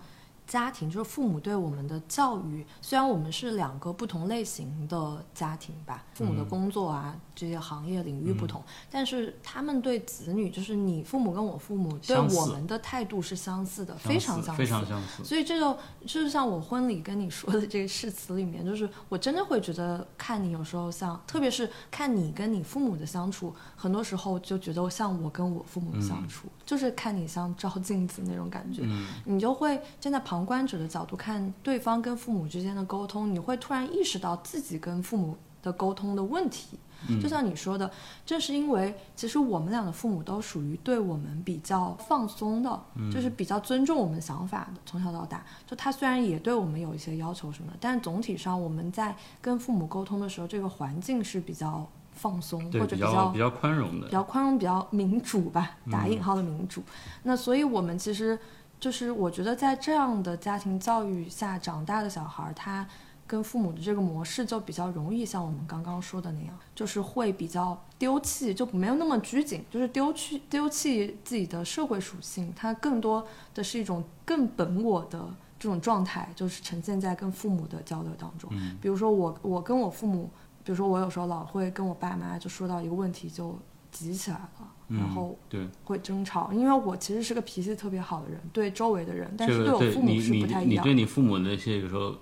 [0.46, 15.24] 家庭，就是父母对我们的教育，虽然我们是两个不同类型的家庭吧，父母的工作啊、这些行业领域不同，但是他们对子女，就是你父母跟我父母对我们的态度是相似的，相非常相似，非常相似。
[15.24, 15.76] 所以这就
[16.06, 29.06] 就是像我婚礼跟你说的这个誓词里面，就是我真的会觉得看你有时候像，特别是看你跟你父母的相处，很多时候就觉得像我跟我父母的相处，就是看你像照镜子那种感觉，嗯。
[29.24, 36.78] 你就会站在旁观者的角度看对方跟父母之间的沟通，你会突然意识到自己跟父母的沟通的问题。
[37.20, 37.90] 就像你说的，
[38.24, 45.44] 正是因为其实我们俩的父母都属于对我们比较放松的，就是比较尊重我们想法的，从小到大。
[45.66, 54.12] 就他虽然也对我们有一些要求什么的，但总体上我们在跟父母沟通的时候，这个环境是比较放松，或者比较比较宽容的比。
[54.12, 56.82] 较宽容、比较民主吧，嗯打引号的民主。
[57.24, 58.38] 那所以我们其实
[58.84, 62.86] 就是我觉得在这样的家庭教育下长大的小孩儿，他
[63.26, 75.26] 跟父母的这个模式就比较容易像我们刚刚说的那样，就是会比较丢弃，就没有那么拘谨，就是丢弃丢弃自己的社会属性，它更多的是一种更本我的。
[75.56, 80.28] 这种状态就是呈现在跟父母的交流当中，嗯比如说我我跟我父母，
[80.62, 83.58] 比如说我有时候老会跟我爸妈就说到一个问题就
[83.90, 90.94] 急起来了，然嗯后对，会争吵，因为我其实是个脾气特别好的人，对周围的人，但是对我父母是不太一样你对。
[90.94, 92.14] 你父母那些有时候，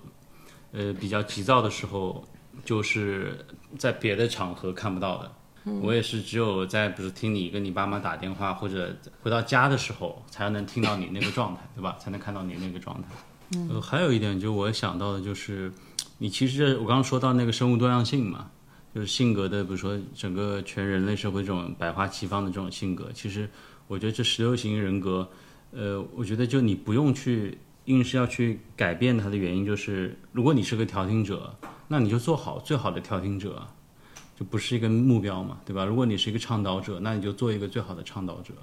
[0.71, 2.23] 呃，比较急躁的时候，
[2.63, 3.45] 就是
[3.77, 5.31] 在别的场合看不到的。
[5.65, 11.95] 嗯我也是只有在比如听你跟你爸妈打电话，或者回到家的时候，才能听到你那个状态，对吧？
[11.97, 13.07] 才能看到你那个状态。
[13.55, 15.71] 嗯、呃，还有一点，就我想到的就是，
[16.17, 18.49] 你其实我刚刚说到那个生物多样性嘛，
[18.93, 23.49] 就是性格的，比如说整个全人类社会这种百花齐放的这种性格，其实
[23.87, 25.27] 我觉得这十六型人格，
[25.71, 31.55] 呃，我觉得就你不用去硬是要去改变它的原因，就是如果你是个调停者，
[31.87, 33.67] 那你就做好最好的调停者，
[34.37, 35.85] 就不是一个目标嘛，对吧？
[35.85, 38.53] 如果你是一个倡导者，那你就做一个最好的倡导者。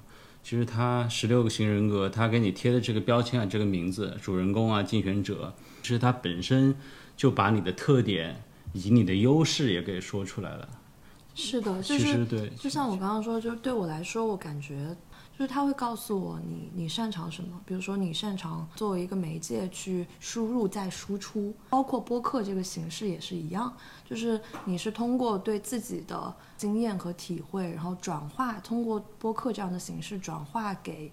[0.43, 6.75] 其实他十六个型人格，他给你贴的这个标签啊，这个名字，主人公啊，竞选者，其实它本身
[7.15, 10.67] 就把你的特点以及你的优势也给说出来了。
[11.33, 14.95] 是的，就其是就像我刚刚说，就是对我来说，我感觉
[15.31, 23.73] 就是他会告诉我你你擅长什么，比如说你擅长作为一个媒介去输入再输出，包括播客这个形式也是一样，
[24.05, 31.11] 就是你是通过对自己的经验和体会，然后转化，通过播客这样的形式转化给。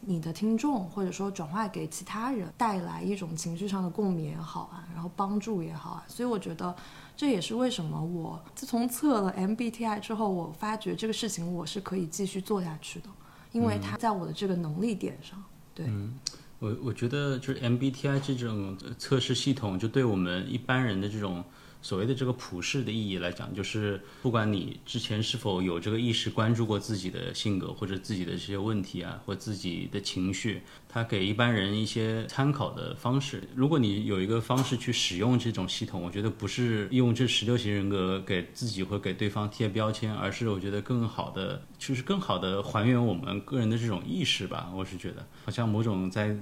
[0.00, 6.74] 你的听众，或者说转化给其他人，带来一种情绪上的共鸣也好啊，然后帮助也好啊，所以我觉得
[7.16, 13.08] 这也是为什么我自从测了 MBTI 之后，我发觉这个事情我是可以继续做下去的，
[13.52, 15.42] 因为它在我的这个能力点上。
[15.74, 16.18] 对，嗯
[16.58, 21.44] 我我觉得就是 MBTI 这种测试系统，就对我们一般人的这种
[21.86, 33.40] 所谓的这个普世的意义来讲，就是不管你之前是否有这个意识关注过自己的性格或者自己的这些问题啊，或自己的情绪，它给一般人一些参考的方式。
[33.54, 44.72] 如果你有一个方式去使用这种系统，我觉得不是用这十六型人格给自己或给对方贴标签，而是我觉得更好的，就是更好的还原我们个人的这种意识吧。
[44.74, 46.36] 我是觉得，好像某种在。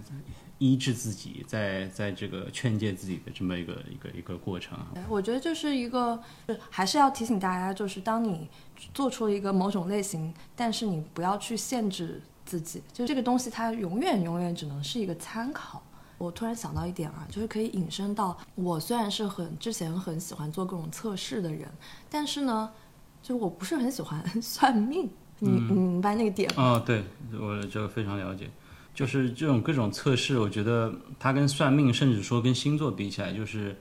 [0.59, 6.19] 医治自己，在在这个劝诫自己的这么一个一个一个过程啊，我觉得这是一个，
[6.71, 8.49] 还是要提醒大家，就是当你
[8.93, 15.83] 做出了一个某种类型，但是你不要去限制自己，就这个东西它永远永远只能是一个参考。
[16.17, 21.69] 我突然想到一点啊，就是可以引申到我虽然是很之前很喜欢做各种测试的人，
[22.09, 22.71] 但是呢，
[23.21, 26.63] 就我不是很喜欢算命，你你明白那个点吗？
[26.63, 28.49] 哦，对我这个非常了解。
[28.95, 33.77] 就是这种各种测试，我觉得它跟算命，甚至说跟星座比起来，就是，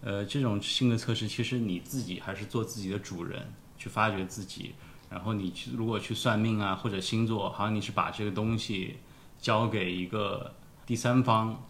[0.00, 4.74] 呃，这种性格测试，其实你自己还是做自己的主人，去发掘自己。
[5.08, 8.96] 然后你去如果去算命啊，或者星座，好像你是把这个东西
[9.38, 10.52] 交给一个
[10.84, 11.64] 第三方。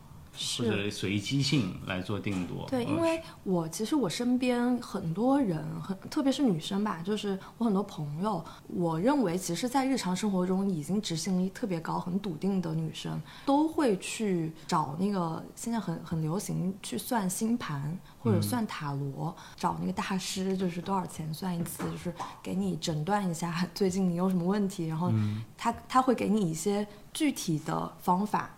[0.58, 2.66] 或者随机性来做定夺。
[2.68, 25.12] 对，因为我其实我身边很多人，很特别是女生吧，就是我很多朋友，我认为其实，在日常生活中已经执行力特别高、很笃定的女生，都会去找那个现在很很流行去算星盘或者算塔罗，找那个大师，就是多少钱算一次，就是给你诊断一下 最近你有什么问题，然后
[25.56, 28.50] 他他会给你一些具体的方法。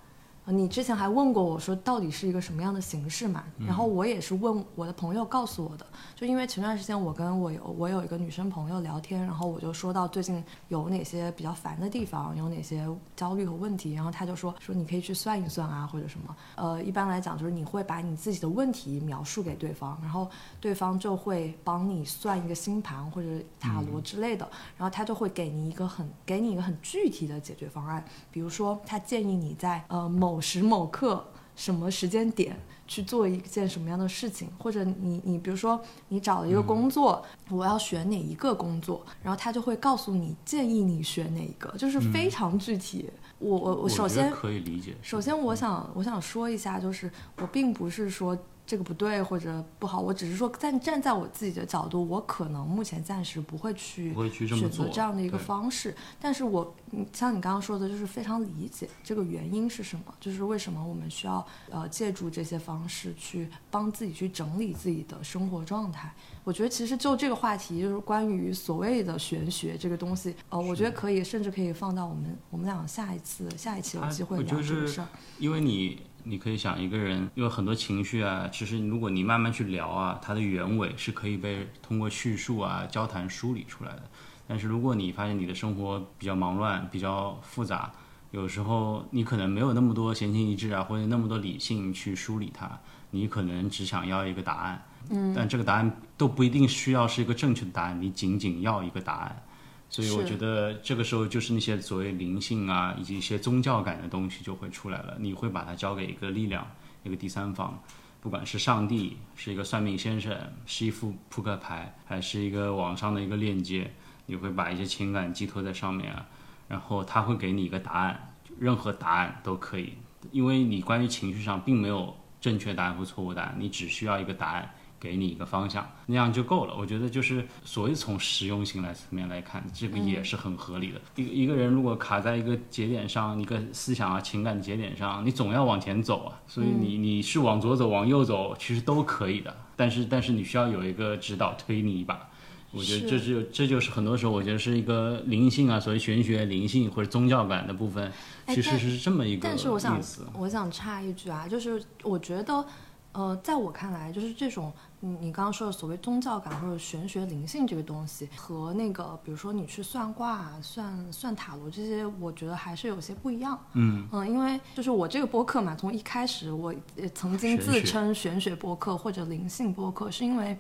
[0.50, 3.44] 你之前还问过我说到底是一个什么样的形式嘛？
[3.66, 16.34] 然后我也是问我的朋友告诉我的，就因为前段时间我跟我有我有一个女生朋友聊天，然后我就说到最近有哪些比较烦的地方，有哪些焦虑和问题，然后她就说说你可以去算一算啊或者什么。
[16.56, 20.28] 呃，一般来讲就是你会把你自己的问题描述给对方，然后
[20.60, 23.28] 对方就会帮你算一个星盘或者
[23.60, 31.26] 塔罗之类的，然后他就会给你一个很给你一个很具体的解决方案，比如说他建议你在呃某某时某刻
[31.56, 37.20] 什么时间点去做一件什么样的事情，或者你你比如说你找了一个工作，
[37.50, 43.10] 我要选哪一个工作，然后他就会告诉你建议你选哪一个，就是非常具体。
[43.40, 44.94] 我我我首先可以理解。
[45.02, 48.38] 首先我想我想说一下，就是我并不是说。
[48.68, 55.96] 这个不对或者不好，我只是说站站在我自己的角度，我可能目前暂时不会去选择这样的一个方式。
[56.20, 56.74] 但是我
[57.10, 66.12] 像你刚刚说的，就是非常理解这个原因是什么，就是为什么我们需要呃借助这些方式去帮自己去整理自己的生活状态。
[66.44, 75.08] 我觉得其实就这个话题，就是关于所谓的玄学这个东西，呃，我觉得可以甚至可以放到我们我们俩下一次下一期有机会聊这个事儿，
[75.38, 76.02] 因为你。
[76.28, 84.02] 你可以想一个人，有很多情绪啊，其实如果你慢慢去聊啊，它的原委是可以被通过叙述啊、交谈梳理出来的。
[84.46, 87.90] 但是如果你发现你的生活比较忙乱、比较复杂，
[88.30, 92.78] 有时候你可能没有那么多闲情逸致啊，或者那么多理性去梳理它，
[93.10, 94.84] 你可能只想要一个答案。
[95.08, 99.42] 嗯，但这个答案都不一定需要是一个正确的答案，你仅仅要一个答案。
[99.90, 105.16] 所以我觉得这个时候就是那些所谓灵性啊，以及一些宗教感的东西就会出来了。
[105.18, 106.66] 你会把它交给一个力量，
[107.04, 107.82] 一个第三方，
[108.20, 110.36] 不管是上帝，是一个算命先生，
[110.66, 113.90] 是一副扑克牌，还是一个网上的一个链接，
[114.26, 116.26] 你会把一些情感寄托在上面啊，
[116.68, 119.94] 然后他会给你一个答案，任何答案都可以，
[120.32, 124.70] 因为你关于情绪上并没有正确答案或错误答案，你只需要一个答案。
[125.00, 126.74] 给你一个方向，那样就够了。
[126.76, 131.00] 我觉得就是所谓从实用性来层面来看，这个也是很合理的。
[131.14, 136.40] 一一个人如果卡在一个节点上，一个思想啊、情感节点上，你总要往前走啊。
[136.46, 139.56] 所以你你是往左走、往右走，其实都可以的。
[139.76, 142.28] 但是但是你需要有一个指导推你一把。
[142.70, 148.12] 我觉得这就这就是很多时候我觉得是一个灵性啊，所谓玄学、灵性或者宗教感的部分，
[148.48, 149.48] 其实是这么一个。
[149.48, 149.98] 但是我想
[150.34, 152.64] 我想插一句啊，就是我觉得。
[153.12, 163.58] 呃，在我看来，就是这种你你刚刚说的所谓宗教感或者玄学灵性这个东西，和那个比如说你去算卦、算算塔罗这些，我觉得还是有些不一样。
[163.72, 166.72] 嗯嗯，因为就是我这个播客嘛，从一开始我
[167.14, 170.56] 曾经自称玄学播客或者灵性播客，是因为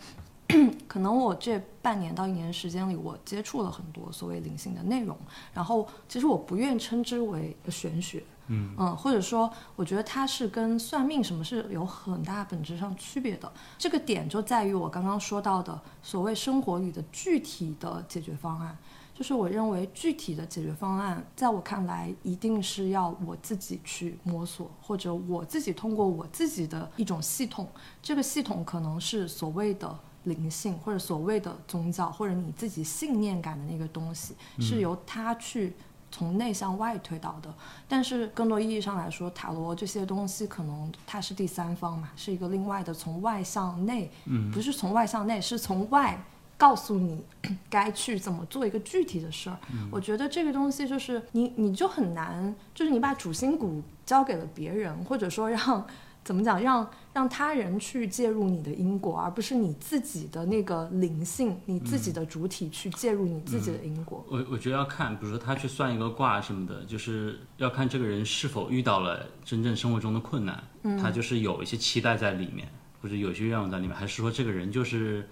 [0.88, 5.16] 可能我这半年到一年时间里，我接触了很多所谓灵性的内容，
[5.52, 8.22] 然后其实我不愿称之为玄学。
[8.50, 13.52] 嗯嗯，或者说，我觉得它是跟算命什么是有很大本质上区别的。
[13.76, 18.74] 这个点就在于我刚刚说到的所谓生活里的具体的解决方案。
[19.14, 27.68] 就是我认为具体的解决方案，在我看来，一定是要我自己去摸索，或者我自己通过我自己的一种系统。
[28.00, 35.72] 这个系统可能是所谓的灵性或者所谓的宗教或者你自己信念感的那个东西，是由它去
[36.10, 37.52] 从内向外推导的。
[37.88, 46.18] 但是更多意义上来说，塔罗这些东西可能它是第三方嘛，是一个另外的从外向内，嗯不是从外向内，是从外
[46.56, 47.22] 告诉你
[47.68, 49.56] 该去怎么做一个具体的事儿。
[49.90, 55.86] 我觉得这个东西就是你你就很难，就是你把主心骨交给了别人，或者说让
[56.24, 64.24] 怎么讲，让让他人去介入你的因果，而不是你自己的那个灵性，你自己的主体去介入你自己的因果。
[64.28, 70.62] 我我觉得要看，比如说他去算一个卦什么的，就是要看这个人是否遇到了真正生活中的困难，
[71.00, 72.68] 他就是有一些期待在里面，
[73.00, 75.26] 或者有些愿望在里面，还是说这个人就是，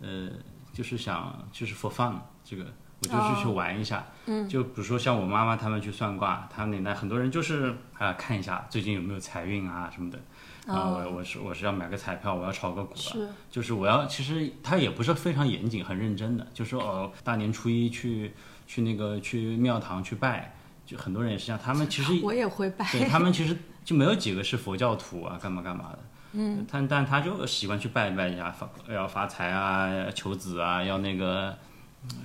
[0.00, 0.28] 呃，
[0.72, 2.14] 就是想就是 for fun
[2.44, 2.66] 这个。
[3.02, 10.18] 我就是去玩一下，嗯，就比如说像我妈妈他们去算卦，他们年代很多人就是啊看一下最近有没有财运啊什么的，
[10.66, 13.28] 啊我我是我是要买个彩票，我要炒个股啊，是。
[13.50, 18.34] 就是我要，其实他也不是非常严谨、很认真的，就说哦，大年初一去
[18.66, 25.98] 去那个去庙堂去拜，就很多人也是这样，他们其实 我也会拜，对他们其实就没有几个是佛教徒啊，干嘛干嘛的。
[26.32, 31.56] 嗯，但但他就喜欢去拜一拜一下，发要发财啊，求子啊，要那个嗯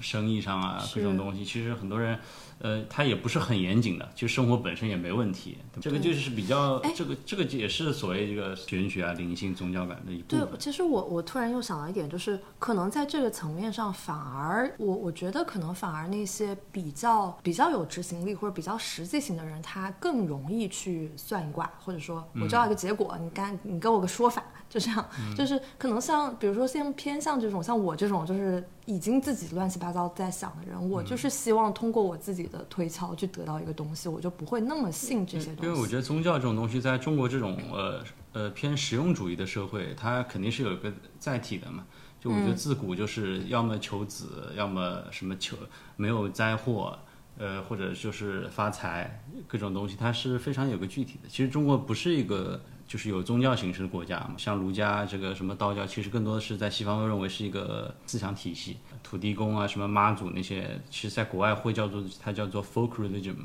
[0.01, 1.43] 生意上啊各种东西。
[1.43, 2.17] 其实很多人，
[2.59, 5.57] 呃，他也不是很严谨的，就生活本身也没问题。
[5.81, 10.59] 这个就是比较，这个这个也是所谓这个玄学啊、灵性、宗教感的一部分对分，。
[10.59, 24.43] 其实我我突然又想到一点，就是可能在这个层面上，反而我我觉得可能反而那些比较比较有执行力或者比较实际型的人，他更容易去算一卦，或者说我知道一个结果，你干你给我个说法，
[24.75, 35.65] 就这样， 就是可能像比如说像偏向这种像我这种就是已经自己乱七八糟在想的人，我就是希望通过我自己的推敲去得到一个东西，我就不会那么信这些东西。
[35.65, 38.03] 因为我觉得宗教这种东西，在中国这种呃
[38.33, 41.85] 呃偏实用主义的社会，它肯定是有一个载体的嘛。
[42.19, 45.55] 就我觉得自古就是要么求子，要么什么求
[45.95, 46.99] 没有灾祸，
[47.37, 51.29] 呃，或者就是发财，各种东西它是非常有个具体的。
[51.29, 63.35] 其实中国不是一个就是有宗教形式的国家，像儒家这个什么道教，其实更多的是在西方都认为是一个思想体系，土地公啊，什么妈祖那些，其实在国外会叫做它叫做 folk religion，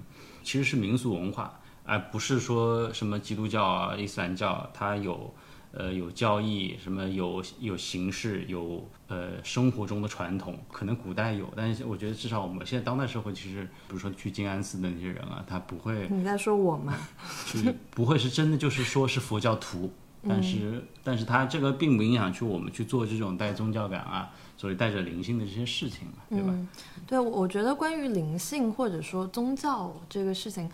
[0.43, 1.57] 其实是民俗文化。
[1.83, 5.33] 而不是说什么基督教啊、伊斯兰教，它有
[5.73, 16.95] 呃有教义，什么有有形式，有呃生活中的传统，可能古代有，但是我觉得至少我们现在当代社会，其实比如说去静安寺的那些人啊，他不会你在说我吗？
[17.47, 19.93] 就是不会是真的就是说是佛教徒，
[20.29, 26.49] 但是、但是他这个并不影响去我们去做这种带宗教感啊，所以带着灵性的这些事情嘛，对吧？
[26.49, 26.69] 嗯，
[27.07, 30.71] 对，我我觉得关于灵性或者说宗教这个事情，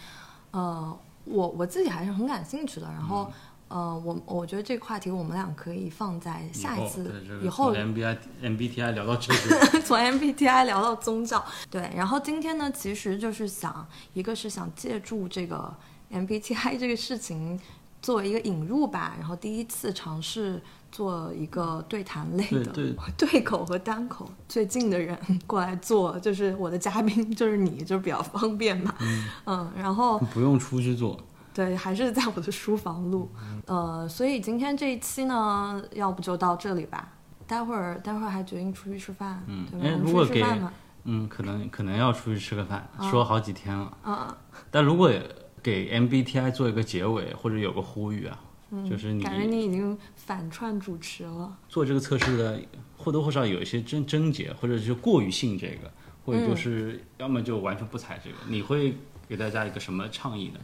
[0.50, 2.86] 呃，我我自己还是很感兴趣的。
[2.86, 3.30] 然后，
[3.68, 15.74] 呃，我我觉得这个话题我们俩可以放在下一次以后对这个以后从 MBI MBTI 聊到这个， 从 MBTI 聊到宗教，对，然后今天呢，其实就是想，一个是想借助这个
[16.12, 17.58] MBTI 这个事情
[18.00, 20.62] 作为一个引入吧，然后第一次尝试
[20.92, 22.94] 做一个对谈类的对。
[23.18, 24.30] 对口和单口。
[24.48, 28.94] 最近的人过来做，就是我的嘉宾就是你，就比较方便嘛，
[29.46, 31.18] 嗯然后不用出去做。
[31.56, 33.30] 对，还是在我的书房录。
[33.64, 37.14] 呃，所以今天这一期呢，要不就到这里吧。
[37.46, 39.86] 待会儿，待会儿还决定出去吃饭，嗯对吧？
[39.86, 40.72] 哎我们如果给出去吃饭嘛。
[41.04, 43.96] 嗯，可能可能要出去吃个饭，说好几天了。
[44.02, 44.36] 啊，
[44.70, 45.10] 但如果
[45.62, 48.38] 给 MBTI 做一个结尾，或者有个呼吁啊，
[48.90, 51.56] 就是你嗯感觉你已经反串主持了。
[51.70, 52.60] 做这个测试的
[52.98, 55.90] 或多或少有一些症症结，或者是过于信这个，
[56.24, 58.36] 或者就是要么就完全不踩这个。
[58.48, 58.94] 你会
[59.26, 60.60] 给大家一个什么倡议呢？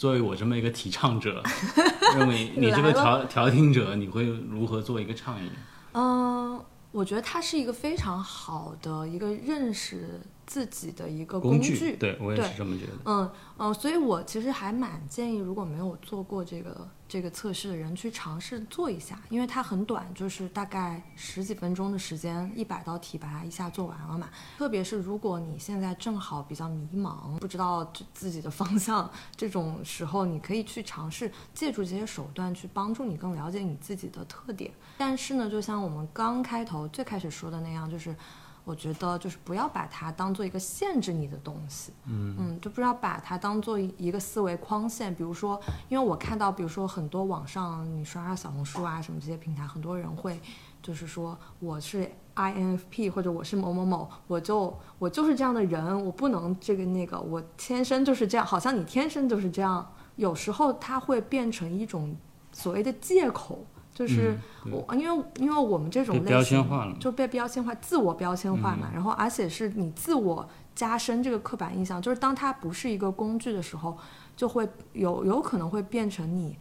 [0.00, 1.42] 作为我这么一个提倡者，
[2.16, 5.50] 认为你这个调调停者，你会如何做一个倡议？
[5.92, 6.58] 嗯，
[6.90, 10.18] 我觉得它是一个非常好的一个认识
[10.50, 11.94] 自己的一个工具。
[11.94, 12.92] 对我也是这么觉得。
[13.04, 24.28] 嗯嗯，所以我其实还蛮建议，如果没有做过这个这个测试的人，去尝试做一下，因为它很短，就是大概十几分钟的时间，一百道题把它一下做完了嘛。
[24.58, 34.72] 特别是如果你现在正好比较迷茫，不知道自自己的方向，这种时候，你可以去尝试借助这些手段去帮助你更了解你自己的特点。
[34.98, 38.16] 但是呢，就像我们刚开头最开始说的那样，就是。
[38.64, 45.14] 我觉得就是不要把它当做一个限制你的东西，嗯，就不要把它当做一个思维框线。
[45.14, 50.40] 比如说，因为我看到，比如说很多网上你刷刷小红书啊什么这些平台，很多人会
[50.82, 59.90] 就是说我是 INFP 或者我是某某某，我就我就是这样的人，我不能这个那个，我天生就是这样，好像你天生就是这样。
[60.16, 62.14] 有时候它会变成一种
[62.52, 73.96] 所谓的借口，就是嗯我，因为因为我们这种类型就被标签化、自我标签化嘛，嗯然后而且是你自我加深这个刻板印象，就是当它不是一个工具的时候，
[74.36, 76.56] 就会有有可能会变成你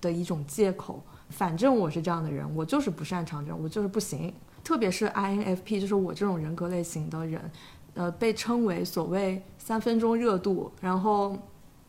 [0.00, 1.02] 的一种借口。
[1.28, 4.32] 反正我是这样的人，我就是不擅长这种，我就是不行。
[4.64, 7.50] 特别是 INFP，就是我这种人格类型的人，
[7.94, 11.36] 呃，被称为所谓三分钟热度，然后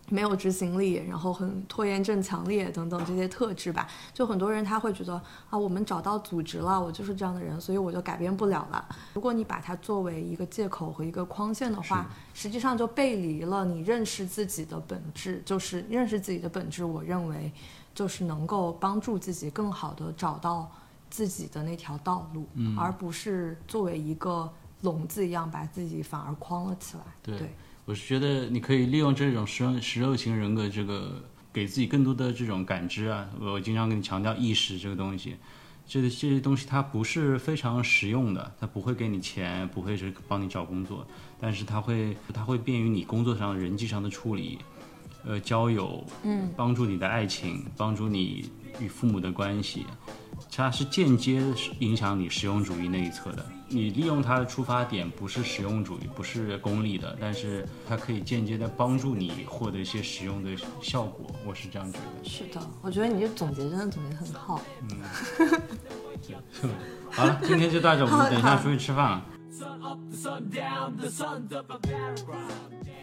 [0.09, 3.87] 没有执行力，然后很拖延症强烈等等这些特质吧。
[4.13, 5.13] 就很多人他会觉得
[5.49, 8.85] 啊，我们找到组织了，我就是这样的人，所以我就改变不了了。
[9.13, 15.41] 如果你把它作为一个借口和一个框线的话，实际上就背离了你认识自己的本质。
[15.45, 17.51] 就是认识自己的本质，我认为
[17.95, 20.69] 就是能够帮助自己更好的找到
[21.09, 24.51] 自己的那条道路，嗯而不是作为一个
[24.81, 27.03] 笼子一样把自己反而框了起来。
[27.21, 31.21] 对对我是觉得你可以利用这种十十六型人格这个，
[31.51, 33.29] 给自己更多的这种感知啊。
[33.41, 35.35] 我经常跟你强调意识这个东西，
[35.85, 41.05] 这个这些东西它不是非常实用的，它不会给你钱，不会是帮你找工作，
[41.41, 44.59] 但是它会它会便于你工作上人际上的处理，
[45.25, 49.85] 呃，交友，嗯，帮助你的爱情，帮助你与父母的关系，
[50.49, 51.43] 它是间接
[51.79, 53.45] 影响你实用主义那一侧的。
[53.73, 61.25] 你利用它的出发点不是实用主义，不是功利的，但是它可以间接的帮助你获得一些实用的效果。
[61.43, 62.29] 我是这样觉得。
[62.29, 64.61] 是的，我觉得你这总结真的总结得很好。
[64.91, 65.01] 嗯
[67.09, 69.25] 好了，今天就到这，我们等一下出去吃饭了。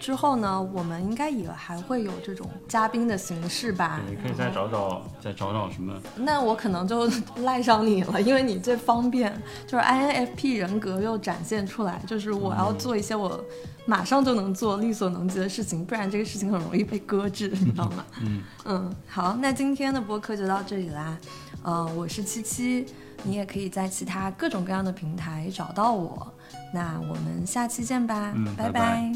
[0.00, 4.00] 之后呢，我们应该也还会有这种嘉宾的形式吧？
[4.08, 5.94] 你可以再找找，再找找什么？
[6.16, 7.06] 那我可能就
[7.44, 9.30] 赖上你了，因为你最方便，
[9.66, 13.38] 就是 INFP 人格又展现出来，就是我要做一些我
[13.84, 18.04] 马上就能做、力所能及的事情，不然这个事情很容易被搁置，你知道吗？
[18.22, 21.16] 嗯 嗯，好，那今天的播客就到这里啦。
[21.62, 22.86] 呃，我是七七，
[23.22, 26.26] 你也可以在其他各种各样的平台找到我。
[26.72, 29.12] 那我们下期见吧，嗯拜拜拜拜